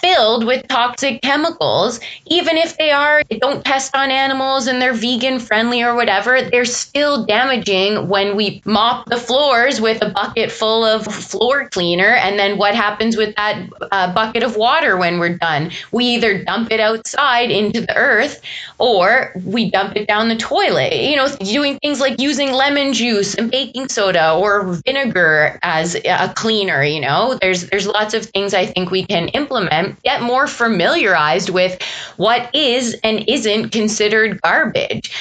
filled 0.00 0.46
with 0.46 0.66
toxic 0.68 1.22
chemicals, 1.22 2.00
even 2.26 2.56
if 2.56 2.76
they 2.76 2.90
are 2.90 3.22
don't 3.40 3.64
test 3.64 3.94
on 3.96 4.10
animals 4.10 4.66
and 4.66 4.80
they're 4.80 4.92
vegan 4.92 5.38
friendly 5.38 5.82
or 5.82 5.94
whatever, 5.94 6.42
they're 6.42 6.64
still 6.64 7.24
damaging 7.24 8.08
when 8.08 8.36
we 8.36 8.62
mop 8.64 9.06
the 9.06 9.16
floors 9.16 9.80
with 9.80 10.02
a 10.02 10.10
bucket 10.10 10.50
full 10.50 10.84
of 10.84 11.04
floor 11.04 11.68
cleaner. 11.68 12.14
And 12.14 12.38
then 12.38 12.58
what 12.58 12.74
happens 12.74 13.16
with 13.16 13.34
that 13.36 13.68
uh, 13.90 14.12
bucket 14.12 14.42
of 14.42 14.56
water 14.56 14.96
when 14.96 15.18
we're 15.18 15.36
done? 15.36 15.70
We 15.92 16.04
either 16.06 16.44
dump 16.44 16.70
it 16.70 16.80
outside 16.80 17.50
into 17.50 17.80
the 17.80 17.96
earth 17.96 18.40
or 18.78 19.32
we 19.44 19.70
dump 19.70 19.96
it 19.96 20.06
down 20.06 20.28
the 20.28 20.36
toilet. 20.36 20.94
You 20.94 21.16
know, 21.16 21.28
doing 21.36 21.78
things 21.78 22.00
like 22.00 22.20
using 22.20 22.52
lemon 22.52 22.92
juice 22.92 23.34
and 23.34 23.50
baking 23.50 23.88
soda 23.88 24.34
or 24.34 24.80
vinegar 24.84 25.58
as 25.62 25.94
a 25.94 26.32
cleaner, 26.34 26.82
you 26.82 27.00
know, 27.00 27.38
there's 27.40 27.68
there's 27.68 27.86
lots 27.86 28.14
of 28.14 28.24
things 28.26 28.54
I 28.54 28.66
think 28.66 28.90
we 28.90 29.04
can 29.04 29.28
implement 29.28 29.89
get 30.02 30.22
more 30.22 30.46
familiarized 30.46 31.50
with 31.50 31.80
what 32.16 32.54
is 32.54 32.98
and 33.02 33.28
isn't 33.28 33.70
considered 33.70 34.40
garbage. 34.42 35.12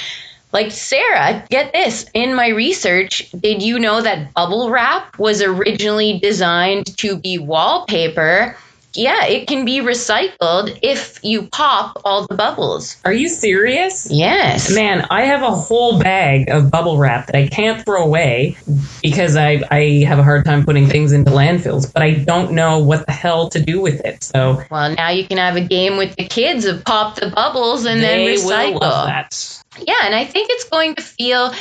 Like 0.52 0.72
Sarah, 0.72 1.46
get 1.50 1.74
this. 1.74 2.10
In 2.14 2.34
my 2.34 2.48
research, 2.48 3.32
did 3.40 3.62
you 3.62 3.78
know 3.78 4.02
that 4.02 4.34
bubble 4.34 4.72
wrap 4.72 5.20
was 5.20 5.42
originally 5.42 6.20
designed 6.20 6.98
to 6.98 7.18
be 7.18 7.38
wallpaper? 7.38 8.56
Yeah, 9.00 9.26
it 9.28 9.48
can 9.48 9.64
be 9.64 9.80
recycled 9.80 10.78
if 10.84 11.24
you 11.24 11.44
pop 11.44 12.02
all 12.04 12.28
the 12.28 12.36
bubbles. 12.36 12.98
Are 13.06 13.14
you 13.14 13.30
serious? 13.30 14.12
Yes. 14.12 14.76
Man, 14.76 15.08
I 15.10 15.24
have 15.24 15.42
a 15.42 15.52
whole 15.52 16.00
bag 16.00 16.50
of 16.50 16.70
bubble 16.70 16.98
wrap 16.98 17.28
that 17.28 17.36
I 17.36 17.48
can't 17.48 17.84
throw 17.86 18.04
away 18.04 18.58
because 19.02 19.38
I, 19.38 19.62
I 19.72 20.04
have 20.06 20.20
a 20.20 20.24
hard 20.24 20.44
time 20.44 20.66
putting 20.66 20.88
things 20.88 21.14
into 21.14 21.32
landfills, 21.32 21.92
but 21.92 22.04
I 22.04 22.12
don't 22.12 22.52
know 22.52 22.80
what 22.80 23.06
the 23.06 23.14
hell 23.14 23.48
to 23.50 23.62
do 23.62 23.80
with 23.80 24.02
it. 24.02 24.22
So 24.22 24.62
Well, 24.70 24.94
now 24.94 25.12
you 25.12 25.26
can 25.26 25.38
have 25.38 25.56
a 25.56 25.66
game 25.66 25.96
with 25.96 26.18
the 26.18 26.28
kids 26.28 26.66
of 26.66 26.84
pop 26.84 27.16
the 27.16 27.30
bubbles 27.30 27.86
and 27.86 28.02
then 28.02 28.20
recycle. 28.20 28.74
Will 28.74 28.80
love 28.82 29.08
that. 29.08 29.64
Yeah, 29.80 29.96
and 30.04 30.14
I 30.14 30.26
think 30.26 30.50
it's 30.52 30.66
going 30.66 30.96
to 30.96 31.02
feel 31.02 31.54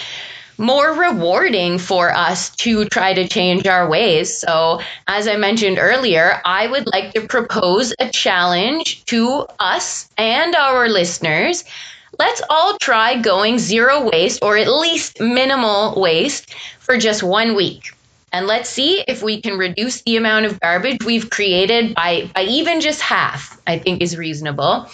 more 0.59 0.92
rewarding 0.92 1.79
for 1.79 2.12
us 2.12 2.51
to 2.57 2.85
try 2.87 3.14
to 3.14 3.29
change 3.29 3.66
our 3.66 3.88
ways. 3.88 4.37
So, 4.37 4.81
as 5.07 5.29
I 5.29 5.37
mentioned 5.37 5.79
earlier, 5.81 6.40
I 6.44 6.66
would 6.66 6.87
like 6.92 7.14
to 7.14 7.27
propose 7.27 7.94
a 7.99 8.09
challenge 8.11 9.05
to 9.07 9.47
us 9.61 10.09
and 10.18 10.55
our 10.55 10.88
listeners. 10.88 11.64
Let's 12.18 12.42
all 12.51 12.77
try 12.79 13.21
going 13.21 13.59
zero 13.59 14.09
waste 14.11 14.42
or 14.42 14.57
at 14.57 14.68
least 14.68 15.21
minimal 15.21 16.01
waste 16.01 16.55
for 16.81 16.97
just 16.99 17.23
one 17.23 17.55
week. 17.55 17.92
And 18.32 18.46
let's 18.46 18.68
see 18.68 19.02
if 19.08 19.22
we 19.22 19.40
can 19.40 19.56
reduce 19.56 20.02
the 20.02 20.16
amount 20.16 20.46
of 20.46 20.60
garbage 20.60 20.98
we've 21.04 21.30
created 21.30 21.94
by, 21.94 22.30
by 22.34 22.42
even 22.42 22.80
just 22.80 23.00
half, 23.00 23.58
I 23.66 23.78
think 23.78 24.02
is 24.02 24.16
reasonable. 24.16 24.86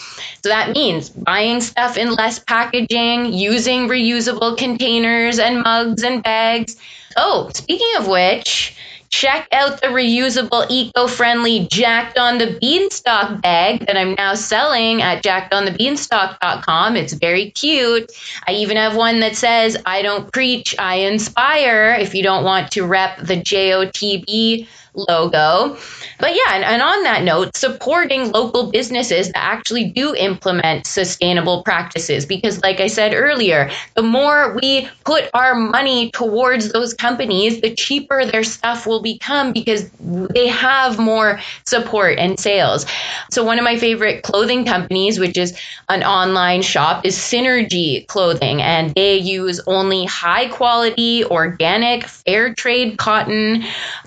So 0.42 0.48
that 0.50 0.70
means 0.70 1.10
buying 1.10 1.60
stuff 1.60 1.96
in 1.96 2.12
less 2.12 2.38
packaging, 2.38 3.32
using 3.32 3.88
reusable 3.88 4.56
containers 4.56 5.38
and 5.38 5.62
mugs 5.62 6.02
and 6.04 6.22
bags. 6.22 6.76
Oh, 7.16 7.50
speaking 7.54 7.90
of 7.98 8.06
which, 8.08 8.76
check 9.14 9.46
out 9.52 9.80
the 9.80 9.86
reusable, 9.86 10.66
eco 10.68 11.06
friendly 11.06 11.68
Jacked 11.70 12.18
on 12.18 12.38
the 12.38 12.58
Beanstalk 12.60 13.40
bag 13.40 13.86
that 13.86 13.96
I'm 13.96 14.14
now 14.14 14.34
selling 14.34 15.02
at 15.02 15.22
jackedonthebeanstalk.com. 15.22 16.96
It's 16.96 17.12
very 17.12 17.52
cute. 17.52 18.10
I 18.48 18.54
even 18.54 18.76
have 18.76 18.96
one 18.96 19.20
that 19.20 19.36
says, 19.36 19.76
I 19.86 20.02
don't 20.02 20.32
preach, 20.32 20.74
I 20.80 20.96
inspire, 20.96 21.96
if 22.00 22.12
you 22.12 22.24
don't 22.24 22.42
want 22.42 22.72
to 22.72 22.84
rep 22.84 23.18
the 23.18 23.36
JOTB 23.36 24.66
logo. 24.94 25.76
But 26.20 26.34
yeah, 26.34 26.54
and, 26.54 26.64
and, 26.64 26.82
on 26.82 27.02
that 27.02 27.22
note, 27.22 27.56
supporting 27.56 28.30
local 28.30 28.70
businesses 28.70 29.28
that 29.28 29.42
actually 29.42 29.84
do 29.84 30.14
implement 30.14 30.86
sustainable 30.86 31.62
practices. 31.62 32.24
Because, 32.26 32.62
like 32.62 32.80
I 32.80 32.86
said 32.86 33.14
earlier, 33.14 33.70
the 33.94 34.02
more 34.02 34.56
we 34.62 34.88
put 35.04 35.28
our 35.34 35.54
money 35.54 36.10
towards 36.12 36.72
those 36.72 36.94
companies, 36.94 37.60
the 37.60 37.74
cheaper 37.74 38.24
their 38.24 38.44
stuff 38.44 38.86
will 38.86 39.02
become 39.02 39.52
because 39.52 39.90
they 40.00 40.48
have 40.48 40.98
more 40.98 41.40
support 41.64 42.18
and 42.18 42.38
sales. 42.38 42.86
So, 43.30 43.44
one 43.44 43.58
of 43.58 43.64
my 43.64 43.76
favorite 43.76 44.22
clothing 44.22 44.64
companies, 44.64 45.18
which 45.18 45.36
is 45.36 45.58
an 45.88 46.04
online 46.04 46.62
shop, 46.62 47.04
is 47.04 47.16
Synergy 47.16 48.06
Clothing, 48.06 48.62
and 48.62 48.94
they 48.94 49.16
use 49.16 49.60
only 49.66 50.04
high 50.04 50.48
quality, 50.48 51.24
organic, 51.24 52.04
fair 52.04 52.54
trade 52.54 52.98
cotton, 52.98 53.64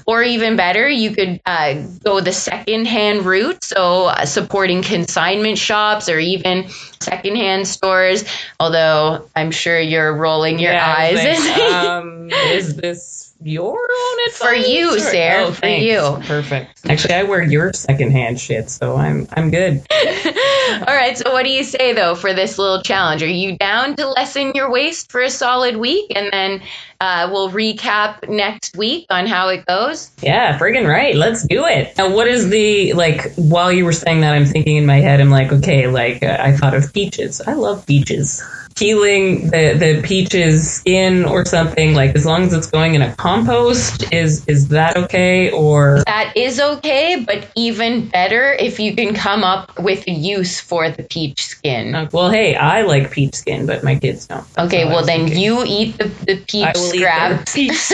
or 0.08 0.24
even 0.24 0.56
better, 0.56 0.88
you 0.88 1.12
could 1.12 1.41
uh, 1.46 1.74
go 2.04 2.22
the 2.22 2.32
secondhand 2.32 3.26
route. 3.26 3.62
So, 3.62 4.06
uh, 4.06 4.26
supporting 4.26 4.82
consignment 4.82 5.58
shops 5.58 6.08
or 6.08 6.17
even 6.17 6.70
secondhand 7.02 7.67
stores. 7.67 8.24
Although 8.58 9.28
I'm 9.36 9.52
sure 9.52 9.78
you're 9.78 10.15
rolling 10.15 10.60
your 10.60 10.72
yeah, 10.72 10.96
eyes. 10.98 11.15
Like, 11.15 11.58
um, 11.74 12.30
is 12.32 12.78
this 12.78 13.34
your 13.41 13.78
own 13.78 14.17
advice? 14.28 14.38
For 14.38 14.54
you, 14.54 14.98
Sarah. 14.98 15.48
Oh, 15.48 15.52
for 15.52 15.67
you. 15.67 16.00
Perfect. 16.26 16.89
Actually, 16.89 17.15
I 17.15 17.24
wear 17.24 17.43
your 17.43 17.74
secondhand 17.74 18.39
shit, 18.39 18.70
so 18.70 18.96
I'm 18.96 19.28
I'm 19.34 19.52
good. 19.52 19.86
All 19.91 20.96
right. 20.96 21.17
So, 21.17 21.34
what 21.34 21.43
do 21.43 21.52
you 21.52 21.65
say 21.65 21.91
though 21.91 22.15
for 22.15 22.34
this 22.34 22.58
little 22.58 22.82
challenge? 22.82 23.24
Are 23.24 23.28
you 23.28 23.58
down 23.58 23.98
to 23.98 24.08
lessen 24.08 24.54
your 24.56 24.72
waste 24.72 25.12
for 25.12 25.20
a 25.20 25.30
solid 25.30 25.76
week, 25.76 26.13
and 26.15 26.32
then 26.32 26.62
uh, 26.99 27.29
we'll 27.31 27.49
recap 27.51 28.27
next 28.29 28.75
week 28.75 29.05
on 29.10 29.27
how 29.27 29.49
it 29.49 29.65
goes? 29.65 30.12
Yeah, 30.21 30.57
friggin' 30.57 30.88
right. 30.88 31.15
Let's 31.15 31.45
do 31.45 31.65
it. 31.65 31.95
Now, 31.97 32.13
what 32.13 32.27
is 32.27 32.49
the 32.49 32.93
like? 32.93 33.33
While 33.36 33.71
you 33.71 33.86
were 33.86 33.93
saying 33.93 34.21
that, 34.21 34.33
I'm 34.33 34.45
thinking 34.45 34.77
in 34.77 34.86
my 34.86 34.97
head, 34.97 35.21
I'm 35.21 35.29
like, 35.29 35.51
okay, 35.51 35.88
like 35.88 36.23
uh, 36.23 36.38
I 36.39 36.55
thought 36.55 36.73
of 36.73 36.91
peaches. 36.93 37.41
I 37.41 37.53
love 37.53 37.86
peaches 37.86 38.43
peeling 38.77 39.49
the, 39.49 39.73
the 39.73 40.01
peaches 40.03 40.71
skin 40.71 41.25
or 41.25 41.43
something 41.45 41.95
like 41.95 42.15
as 42.15 42.25
long 42.25 42.43
as 42.43 42.53
it's 42.53 42.67
going 42.67 42.93
in 42.93 43.01
a 43.01 43.13
compost 43.15 44.13
is 44.13 44.45
is 44.47 44.67
that 44.67 44.95
okay 44.95 45.49
or 45.51 46.03
that 46.05 46.31
is 46.36 46.60
okay 46.60 47.23
but 47.25 47.47
even 47.55 48.07
better 48.10 48.53
if 48.53 48.79
you 48.79 48.95
can 48.95 49.15
come 49.15 49.43
up 49.43 49.77
with 49.79 50.07
a 50.07 50.12
use 50.12 50.60
for 50.60 50.91
the 50.91 51.01
peach 51.03 51.43
skin 51.43 52.07
well 52.13 52.29
hey 52.29 52.55
i 52.55 52.83
like 52.83 53.10
peach 53.10 53.33
skin 53.33 53.65
but 53.65 53.83
my 53.83 53.95
kids 53.97 54.27
don't 54.27 54.45
okay 54.60 54.86
well 54.86 55.03
then 55.03 55.27
you 55.27 55.63
eat 55.65 55.97
the, 55.97 56.07
the 56.25 56.38
peach 56.47 56.75
scraps. 56.89 57.54
Peach 57.54 57.93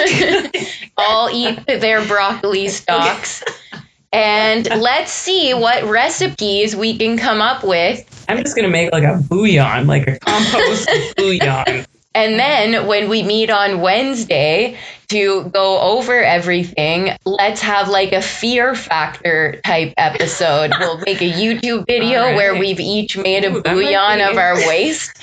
i'll 0.98 1.30
eat 1.34 1.66
their 1.66 2.06
broccoli 2.06 2.68
stalks. 2.68 3.44
And 4.12 4.68
let's 4.80 5.12
see 5.12 5.56
what 5.56 5.84
recipes 5.86 6.76
we 6.76 6.98
can 6.98 7.18
come 7.18 7.42
up 7.42 7.64
with. 7.64 8.26
I'm 8.30 8.38
just 8.44 8.56
gonna 8.56 8.70
make 8.70 8.92
like 8.92 9.04
a 9.04 9.18
bouillon, 9.18 9.88
like 9.88 10.08
a 10.08 10.20
compost 10.20 10.90
bouillon. 11.18 11.86
And 12.16 12.40
then 12.40 12.86
when 12.86 13.10
we 13.10 13.24
meet 13.24 13.50
on 13.50 13.82
Wednesday 13.82 14.78
to 15.14 15.50
go 15.50 15.80
over 15.80 16.24
everything, 16.24 17.12
let's 17.24 17.62
have 17.62 17.88
like 17.88 18.12
a 18.14 18.22
fear 18.22 18.74
factor 18.74 19.62
type 19.64 19.94
episode. 19.98 20.72
we'll 20.80 20.98
make 21.00 21.22
a 21.22 21.32
YouTube 21.32 21.86
video 21.86 22.24
right. 22.24 22.36
where 22.36 22.58
we've 22.58 22.80
each 22.80 23.16
made 23.16 23.46
a 23.46 23.62
bouillon 23.62 24.22
of 24.22 24.38
our 24.38 24.56
waste. 24.68 25.18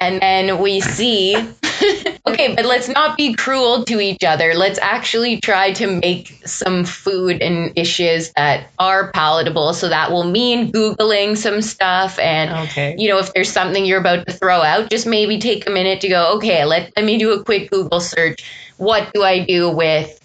and 0.00 0.20
then 0.20 0.60
we 0.60 0.80
see 0.80 1.36
okay, 2.26 2.54
but 2.54 2.64
let's 2.64 2.88
not 2.88 3.16
be 3.16 3.34
cruel 3.34 3.84
to 3.84 4.00
each 4.00 4.24
other. 4.24 4.54
Let's 4.54 4.78
actually 4.80 5.40
try 5.40 5.72
to 5.74 5.86
make 5.86 6.40
some 6.46 6.84
food 6.84 7.42
and 7.42 7.74
dishes 7.74 8.32
that 8.32 8.70
are 8.78 9.10
palatable. 9.12 9.74
So 9.74 9.88
that 9.88 10.10
will 10.10 10.24
mean 10.24 10.72
Googling 10.72 11.36
some 11.36 11.62
stuff. 11.62 12.18
And, 12.18 12.50
okay. 12.68 12.96
you 12.98 13.08
know, 13.08 13.18
if 13.18 13.32
there's 13.32 13.50
something 13.50 13.84
you're 13.84 14.00
about 14.00 14.26
to 14.26 14.32
throw 14.32 14.62
out, 14.62 14.90
just 14.90 15.06
maybe 15.06 15.38
take 15.38 15.66
a 15.66 15.70
minute 15.70 16.00
to 16.00 16.08
go, 16.08 16.36
okay, 16.36 16.64
let, 16.64 16.92
let 16.96 17.04
me 17.04 17.18
do 17.18 17.32
a 17.32 17.44
quick 17.44 17.70
Google 17.70 18.00
search. 18.00 18.44
What 18.76 19.12
do 19.14 19.22
I 19.22 19.44
do 19.44 19.70
with 19.70 20.20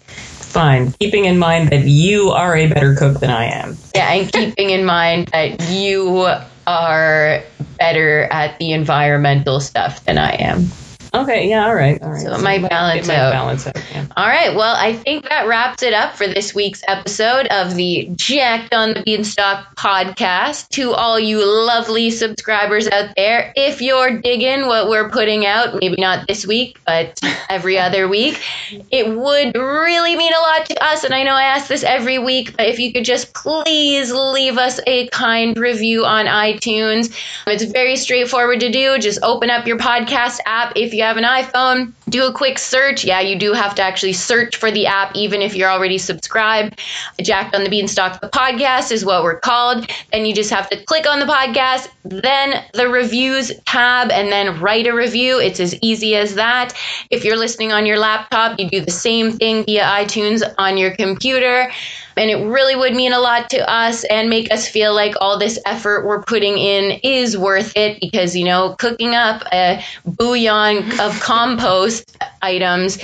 fine. 0.52 0.92
Keeping 1.00 1.24
in 1.24 1.38
mind 1.38 1.70
that 1.70 1.86
you 1.86 2.30
are 2.30 2.54
a 2.56 2.68
better 2.68 2.94
cook 2.94 3.20
than 3.20 3.30
I 3.30 3.46
am. 3.46 3.76
Yeah, 3.94 4.12
and 4.12 4.32
keeping 4.32 4.70
in 4.70 4.84
mind 4.84 5.28
that 5.28 5.60
you 5.70 6.28
are 6.66 7.42
better 7.78 8.24
at 8.30 8.58
the 8.58 8.72
environmental 8.72 9.60
stuff 9.60 10.04
than 10.04 10.18
I 10.18 10.32
am. 10.34 10.66
Okay, 11.14 11.46
yeah, 11.46 11.66
all 11.66 11.74
right, 11.74 12.00
all 12.00 12.10
right. 12.10 12.22
So 12.22 12.32
it 12.32 12.40
might 12.40 12.66
balance 12.66 13.06
it 13.06 13.08
might. 13.08 13.30
Balance 13.30 13.66
out 13.66 13.76
yeah. 13.92 14.06
All 14.16 14.26
right, 14.26 14.54
well, 14.54 14.74
I 14.74 14.94
think 14.94 15.28
that 15.28 15.46
wraps 15.46 15.82
it 15.82 15.92
up 15.92 16.16
for 16.16 16.26
this 16.26 16.54
week's 16.54 16.82
episode 16.88 17.46
of 17.48 17.74
the 17.74 18.08
Jacked 18.14 18.72
on 18.72 18.94
the 18.94 19.02
Beanstalk 19.02 19.76
podcast. 19.76 20.70
To 20.70 20.92
all 20.92 21.20
you 21.20 21.44
lovely 21.44 22.10
subscribers 22.10 22.88
out 22.88 23.10
there, 23.14 23.52
if 23.56 23.82
you're 23.82 24.20
digging 24.20 24.66
what 24.66 24.88
we're 24.88 25.10
putting 25.10 25.44
out, 25.44 25.78
maybe 25.80 26.00
not 26.00 26.26
this 26.26 26.46
week, 26.46 26.80
but 26.86 27.20
every 27.50 27.78
other 27.78 28.08
week, 28.08 28.42
it 28.90 29.06
would 29.06 29.54
really 29.54 30.16
mean 30.16 30.32
a 30.32 30.40
lot 30.40 30.64
to 30.66 30.82
us. 30.82 31.04
And 31.04 31.12
I 31.12 31.24
know 31.24 31.34
I 31.34 31.44
ask 31.44 31.68
this 31.68 31.84
every 31.84 32.18
week, 32.18 32.56
but 32.56 32.68
if 32.68 32.78
you 32.78 32.90
could 32.90 33.04
just 33.04 33.34
please 33.34 34.10
leave 34.10 34.56
us 34.56 34.80
a 34.86 35.08
kind 35.08 35.58
review 35.58 36.06
on 36.06 36.24
iTunes, 36.24 37.14
it's 37.46 37.64
very 37.64 37.96
straightforward 37.96 38.60
to 38.60 38.70
do. 38.70 38.98
Just 38.98 39.18
open 39.22 39.50
up 39.50 39.66
your 39.66 39.76
podcast 39.76 40.38
app 40.46 40.72
if 40.76 40.94
you 40.94 41.01
you 41.02 41.08
have 41.08 41.16
an 41.16 41.24
iPhone, 41.24 41.92
do 42.08 42.28
a 42.28 42.32
quick 42.32 42.58
search. 42.58 43.04
Yeah, 43.04 43.20
you 43.20 43.36
do 43.36 43.54
have 43.54 43.74
to 43.74 43.82
actually 43.82 44.12
search 44.12 44.54
for 44.54 44.70
the 44.70 44.86
app, 44.86 45.16
even 45.16 45.42
if 45.42 45.56
you're 45.56 45.68
already 45.68 45.98
subscribed. 45.98 46.80
Jacked 47.20 47.56
on 47.56 47.64
the 47.64 47.70
Beanstalk, 47.70 48.20
the 48.20 48.28
podcast 48.28 48.92
is 48.92 49.04
what 49.04 49.24
we're 49.24 49.40
called. 49.40 49.90
Then 50.12 50.24
you 50.24 50.32
just 50.32 50.50
have 50.50 50.70
to 50.70 50.76
click 50.84 51.08
on 51.08 51.18
the 51.18 51.26
podcast, 51.26 51.88
then 52.04 52.64
the 52.74 52.88
reviews 52.88 53.50
tab, 53.66 54.12
and 54.12 54.30
then 54.30 54.60
write 54.60 54.86
a 54.86 54.94
review. 54.94 55.40
It's 55.40 55.58
as 55.58 55.76
easy 55.82 56.14
as 56.14 56.36
that. 56.36 56.72
If 57.10 57.24
you're 57.24 57.36
listening 57.36 57.72
on 57.72 57.84
your 57.84 57.98
laptop, 57.98 58.60
you 58.60 58.70
do 58.70 58.80
the 58.80 58.92
same 58.92 59.32
thing 59.32 59.64
via 59.64 59.82
iTunes 59.82 60.42
on 60.56 60.76
your 60.76 60.94
computer. 60.94 61.68
And 62.16 62.30
it 62.30 62.44
really 62.44 62.76
would 62.76 62.94
mean 62.94 63.12
a 63.12 63.18
lot 63.18 63.50
to 63.50 63.70
us 63.70 64.04
and 64.04 64.28
make 64.28 64.52
us 64.52 64.68
feel 64.68 64.94
like 64.94 65.14
all 65.20 65.38
this 65.38 65.58
effort 65.66 66.06
we're 66.06 66.22
putting 66.22 66.58
in 66.58 67.00
is 67.02 67.36
worth 67.36 67.72
it 67.76 68.00
because, 68.00 68.36
you 68.36 68.44
know, 68.44 68.74
cooking 68.78 69.14
up 69.14 69.42
a 69.52 69.82
bouillon 70.04 71.00
of 71.00 71.18
compost 71.20 72.16
items 72.42 72.98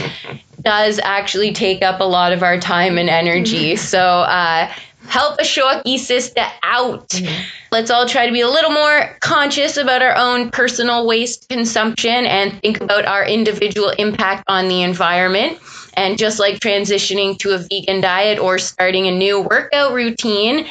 does 0.61 0.99
actually 1.03 1.53
take 1.53 1.83
up 1.83 2.01
a 2.01 2.05
lot 2.05 2.33
of 2.33 2.43
our 2.43 2.59
time 2.59 2.99
and 2.99 3.09
energy. 3.09 3.77
So, 3.77 4.01
uh, 4.01 4.71
help 5.09 5.39
a 5.39 5.43
Shorkey 5.43 5.99
sister 5.99 6.45
out. 6.63 7.09
Mm-hmm. 7.09 7.43
Let's 7.73 7.91
all 7.91 8.07
try 8.07 8.27
to 8.27 8.33
be 8.33 8.41
a 8.41 8.49
little 8.49 8.71
more 8.71 9.17
conscious 9.21 9.77
about 9.77 10.03
our 10.03 10.15
own 10.17 10.51
personal 10.51 11.07
waste 11.07 11.49
consumption 11.49 12.27
and 12.27 12.61
think 12.61 12.81
about 12.81 13.05
our 13.07 13.25
individual 13.25 13.91
impact 13.99 14.45
on 14.49 14.69
the 14.69 14.83
environment. 14.83 15.59
And 15.99 16.17
just 16.17 16.39
like 16.39 16.61
transitioning 16.61 17.37
to 17.41 17.55
a 17.55 17.59
vegan 17.59 18.01
diet 18.01 18.39
or 18.39 18.59
starting 18.59 19.09
a 19.09 19.11
new 19.11 19.41
workout 19.41 19.93
routine, 19.93 20.65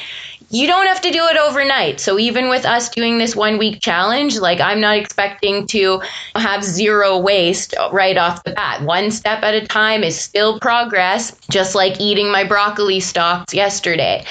you 0.49 0.65
don't 0.65 0.87
have 0.87 1.01
to 1.01 1.11
do 1.11 1.25
it 1.25 1.37
overnight. 1.37 1.99
So 1.99 2.17
even 2.17 2.47
with 2.47 2.65
us 2.65 2.89
doing 2.89 3.17
this 3.17 3.35
one 3.35 3.57
week 3.57 3.81
challenge, 3.81 4.39
like 4.39 4.61
I'm 4.61 4.79
not 4.79 4.97
expecting 4.97 5.67
to 5.67 6.01
have 6.35 6.63
zero 6.63 7.17
waste 7.17 7.75
right 7.91 8.17
off 8.17 8.43
the 8.43 8.51
bat. 8.51 8.81
One 8.83 9.11
step 9.11 9.43
at 9.43 9.53
a 9.53 9.67
time 9.67 10.03
is 10.03 10.17
still 10.17 10.59
progress, 10.59 11.37
just 11.51 11.75
like 11.75 11.99
eating 11.99 12.31
my 12.31 12.45
broccoli 12.45 13.01
stalks 13.01 13.53
yesterday. 13.53 14.23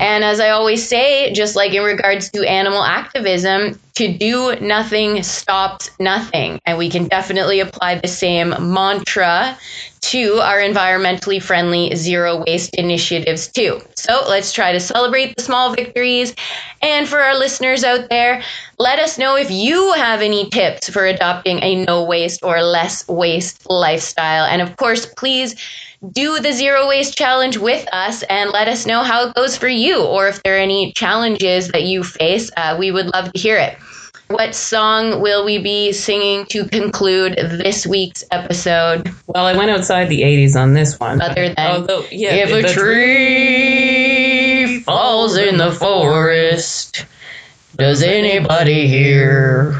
And 0.00 0.24
as 0.24 0.40
I 0.40 0.50
always 0.50 0.86
say, 0.86 1.32
just 1.32 1.54
like 1.54 1.72
in 1.72 1.84
regards 1.84 2.30
to 2.30 2.48
animal 2.48 2.82
activism, 2.82 3.78
to 3.94 4.12
do 4.16 4.56
nothing 4.60 5.22
stops 5.22 5.90
nothing. 6.00 6.58
And 6.64 6.78
we 6.78 6.88
can 6.88 7.06
definitely 7.06 7.60
apply 7.60 7.96
the 7.96 8.08
same 8.08 8.54
mantra 8.72 9.56
to 10.00 10.40
our 10.40 10.58
environmentally 10.58 11.42
friendly 11.42 11.94
zero 11.94 12.42
waste 12.46 12.74
initiatives 12.74 13.48
too. 13.48 13.80
So 13.94 14.24
let's 14.28 14.52
try 14.52 14.72
to 14.72 14.80
celebrate 14.80 15.36
the 15.36 15.42
small 15.42 15.74
victories. 15.74 16.34
And 16.82 17.08
for 17.08 17.20
our 17.20 17.36
listeners 17.36 17.84
out 17.84 18.08
there, 18.08 18.42
let 18.78 18.98
us 18.98 19.18
know 19.18 19.36
if 19.36 19.50
you 19.50 19.92
have 19.92 20.22
any 20.22 20.48
tips 20.50 20.88
for 20.88 21.04
adopting 21.04 21.62
a 21.62 21.84
no 21.84 22.04
waste 22.04 22.42
or 22.42 22.62
less 22.62 23.06
waste 23.08 23.68
lifestyle. 23.68 24.44
And 24.44 24.62
of 24.62 24.76
course, 24.76 25.06
please 25.06 25.54
do 26.12 26.40
the 26.40 26.52
zero 26.52 26.88
waste 26.88 27.16
challenge 27.16 27.58
with 27.58 27.86
us 27.92 28.22
and 28.24 28.50
let 28.50 28.68
us 28.68 28.86
know 28.86 29.02
how 29.02 29.28
it 29.28 29.34
goes 29.34 29.56
for 29.56 29.68
you 29.68 30.02
or 30.02 30.28
if 30.28 30.42
there 30.42 30.56
are 30.56 30.58
any 30.58 30.92
challenges 30.92 31.68
that 31.68 31.82
you 31.82 32.02
face. 32.02 32.50
Uh, 32.56 32.76
we 32.78 32.90
would 32.90 33.12
love 33.12 33.32
to 33.32 33.38
hear 33.38 33.58
it. 33.58 33.76
What 34.30 34.54
song 34.54 35.20
will 35.20 35.44
we 35.44 35.58
be 35.58 35.90
singing 35.90 36.46
to 36.50 36.64
conclude 36.64 37.34
this 37.36 37.84
week's 37.84 38.22
episode? 38.30 39.12
Well, 39.26 39.44
I 39.44 39.56
went 39.56 39.72
outside 39.72 40.08
the 40.08 40.22
80s 40.22 40.54
on 40.54 40.74
this 40.74 41.00
one. 41.00 41.20
Other 41.20 41.52
than 41.52 41.58
Although, 41.58 42.04
yeah, 42.12 42.34
if 42.34 42.52
a 42.52 42.72
tree 42.72 44.80
falls 44.82 45.36
in 45.36 45.56
the 45.56 45.72
forest, 45.72 47.06
does 47.74 48.04
anybody 48.04 48.86
hear? 48.86 49.74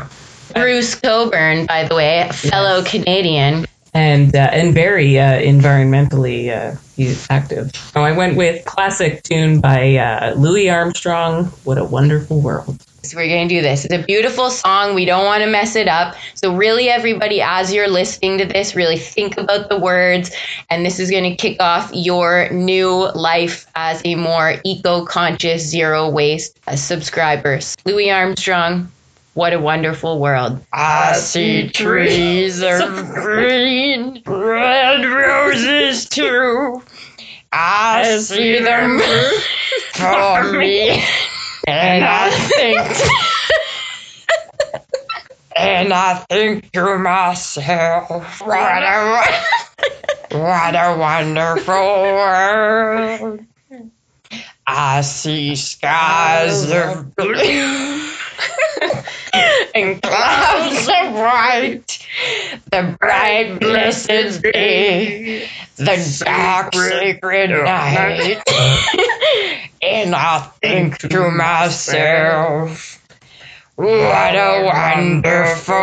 Bruce 0.53 0.97
Cockburn, 0.97 1.67
by 1.67 1.85
the 1.85 1.95
way, 1.95 2.27
a 2.29 2.33
fellow 2.33 2.83
Canadian. 2.83 3.67
and 3.95 4.35
uh, 4.35 4.51
and 4.53 4.75
very 4.75 5.17
uh, 5.17 5.35
environmentally 5.35 6.51
uh, 6.51 6.75
he's 6.97 7.25
active. 7.31 7.71
So 7.77 8.03
I 8.03 8.11
went 8.11 8.37
with 8.37 8.65
classic 8.65 9.23
tune 9.23 9.61
by 9.61 9.95
uh, 9.95 10.35
Louis 10.35 10.69
Armstrong. 10.69 11.45
What 11.63 11.79
a 11.79 11.85
wonderful 11.85 12.41
world! 12.41 12.85
So 13.03 13.17
we're 13.17 13.29
going 13.29 13.49
to 13.49 13.55
do 13.55 13.63
this. 13.63 13.85
It's 13.85 13.95
a 13.95 14.03
beautiful 14.05 14.51
song. 14.51 14.95
We 14.95 15.05
don't 15.05 15.25
want 15.25 15.43
to 15.43 15.51
mess 15.51 15.75
it 15.75 15.89
up. 15.89 16.15
So 16.35 16.55
really, 16.55 16.89
everybody, 16.89 17.41
as 17.41 17.73
you're 17.73 17.89
listening 17.89 18.39
to 18.39 18.45
this, 18.45 18.77
really 18.77 18.99
think 18.99 19.39
about 19.39 19.69
the 19.71 19.79
words. 19.79 20.31
And 20.69 20.85
this 20.85 21.01
is 21.01 21.11
going 21.11 21.25
to 21.25 21.35
kick 21.35 21.61
off 21.61 21.91
your 21.95 22.51
new 22.51 23.11
life 23.13 23.67
as 23.75 24.03
a 24.05 24.17
more 24.17 24.57
eco-conscious, 24.65 25.67
zero 25.67 26.11
waste 26.11 26.61
uh, 26.67 26.77
subscribers. 26.77 27.77
Louis 27.85 28.11
Armstrong. 28.11 28.91
What 29.35 29.53
a 29.53 29.61
wonderful 29.61 30.19
world. 30.19 30.61
I 30.73 31.15
see 31.15 31.69
trees 31.71 32.63
of 32.63 33.07
green, 33.15 34.23
red 34.27 35.05
roses 35.05 36.09
too. 36.09 36.83
I 37.53 38.19
see 38.19 38.59
them 38.59 39.01
for 39.95 40.53
me. 40.53 41.03
And 41.71 42.05
I 42.05 42.31
think, 42.49 43.11
and 45.57 45.93
I 45.93 46.15
think 46.29 46.73
to 46.73 46.99
myself, 46.99 48.41
what 48.41 48.83
a, 48.83 49.23
what 50.31 50.75
a 50.75 50.97
wonderful 50.99 51.75
world. 51.75 53.45
I 54.67 55.01
see 55.03 55.55
skies 55.57 56.71
of 56.71 57.15
blue 57.17 58.11
and 59.75 60.03
clouds 60.03 60.89
of 60.89 61.13
white, 61.15 62.07
the 62.71 62.97
bright 62.99 63.59
blessed 63.61 64.43
day, 64.43 65.49
the 65.77 66.23
dark 66.25 66.75
sacred 66.75 67.51
night. 67.51 68.43
and 69.83 70.15
I 70.15 70.39
think 70.61 70.99
to 70.99 71.31
myself, 71.31 72.97
what 73.77 74.35
a 74.35 74.65
wonderful 74.67 75.75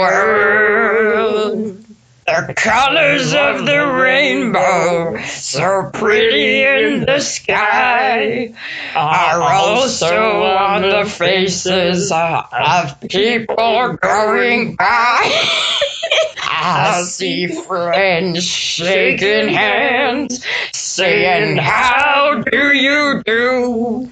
world. 0.00 1.83
The 2.26 2.54
colors 2.56 3.34
of 3.34 3.66
the 3.66 3.86
rainbow, 3.86 5.20
so 5.24 5.90
pretty 5.92 6.62
in 6.62 7.04
the 7.04 7.20
sky, 7.20 8.54
are 8.96 9.42
also 9.42 10.42
on 10.42 10.80
the 10.80 11.04
faces 11.04 12.10
of 12.10 13.00
people 13.00 13.98
going 14.00 14.76
by. 14.76 14.84
I 16.42 17.02
see 17.06 17.48
friends 17.48 18.42
shaking 18.42 19.48
hands, 19.52 20.42
saying, 20.72 21.58
How 21.58 22.42
do 22.42 22.72
you 22.72 23.22
do? 23.26 24.10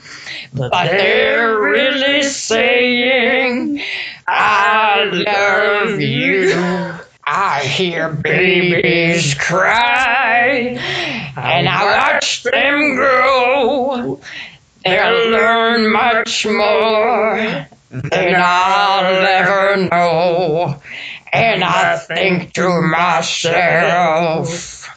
But 0.53 0.85
they're 0.91 1.59
really 1.59 2.25
saying, 2.25 3.83
I 4.27 5.05
love 5.05 5.99
you. 5.99 7.02
I 7.25 7.61
hear 7.61 8.13
babies 8.13 9.35
cry, 9.35 10.77
and 11.37 11.69
I 11.69 12.13
watch 12.15 12.43
them 12.43 12.97
grow. 12.97 14.19
They'll 14.85 15.31
learn 15.31 15.93
much 15.93 16.45
more 16.47 17.69
than 17.91 18.35
I'll 18.37 19.25
ever 19.25 19.89
know. 19.89 20.83
And 21.33 21.63
I 21.63 21.97
think 21.99 22.55
to 22.55 22.83
myself, 22.83 24.89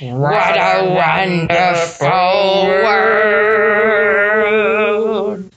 what 0.00 0.56
a 0.56 0.94
wonderful 0.94 2.68
world. 2.84 5.50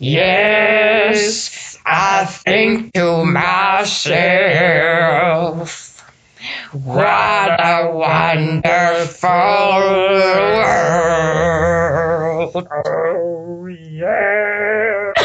Yes, 0.00 1.78
I 1.86 2.24
think 2.44 2.92
to 2.92 3.24
myself, 3.24 4.04
what 6.72 7.60
a 7.60 7.90
wonderful 7.90 9.30
world. 12.52 12.68
Oh, 12.86 13.66
yeah. 13.66 15.12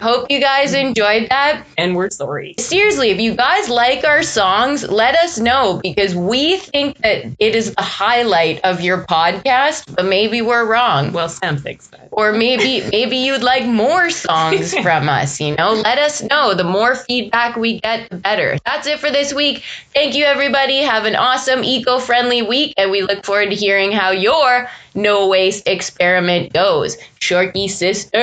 Hope 0.00 0.30
you 0.30 0.40
guys 0.40 0.74
enjoyed 0.74 1.28
that. 1.30 1.64
And 1.76 1.96
we're 1.96 2.10
sorry. 2.10 2.54
Seriously, 2.58 3.10
if 3.10 3.20
you 3.20 3.34
guys 3.34 3.68
like 3.68 4.04
our 4.04 4.22
songs, 4.22 4.88
let 4.88 5.16
us 5.16 5.38
know 5.38 5.80
because 5.82 6.14
we 6.14 6.56
think 6.58 6.98
that 6.98 7.24
it 7.38 7.54
is 7.56 7.74
the 7.74 7.82
highlight 7.82 8.60
of 8.64 8.80
your 8.80 9.04
podcast, 9.04 9.94
but 9.94 10.04
maybe 10.04 10.40
we're 10.40 10.64
wrong. 10.64 11.12
Well, 11.12 11.28
Sam 11.28 11.58
thinks 11.58 11.88
that. 11.88 12.07
Or 12.18 12.32
maybe 12.32 12.82
maybe 12.90 13.16
you'd 13.16 13.44
like 13.44 13.64
more 13.64 14.10
songs 14.10 14.74
from 14.82 15.08
us, 15.08 15.40
you 15.40 15.54
know? 15.54 15.74
Let 15.74 15.98
us 15.98 16.20
know. 16.20 16.52
The 16.52 16.64
more 16.64 16.96
feedback 16.96 17.54
we 17.54 17.78
get, 17.78 18.10
the 18.10 18.16
better. 18.16 18.58
That's 18.66 18.88
it 18.88 18.98
for 18.98 19.08
this 19.08 19.32
week. 19.32 19.62
Thank 19.94 20.16
you 20.16 20.24
everybody. 20.24 20.78
Have 20.78 21.04
an 21.04 21.14
awesome 21.14 21.62
eco-friendly 21.62 22.42
week 22.42 22.74
and 22.76 22.90
we 22.90 23.02
look 23.02 23.24
forward 23.24 23.50
to 23.50 23.54
hearing 23.54 23.92
how 23.92 24.10
your 24.10 24.68
no 24.96 25.28
waste 25.28 25.68
experiment 25.68 26.52
goes. 26.52 26.96
Shorkey 27.20 27.70
sisters. 27.70 28.18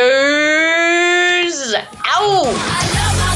Ow! 2.07 3.34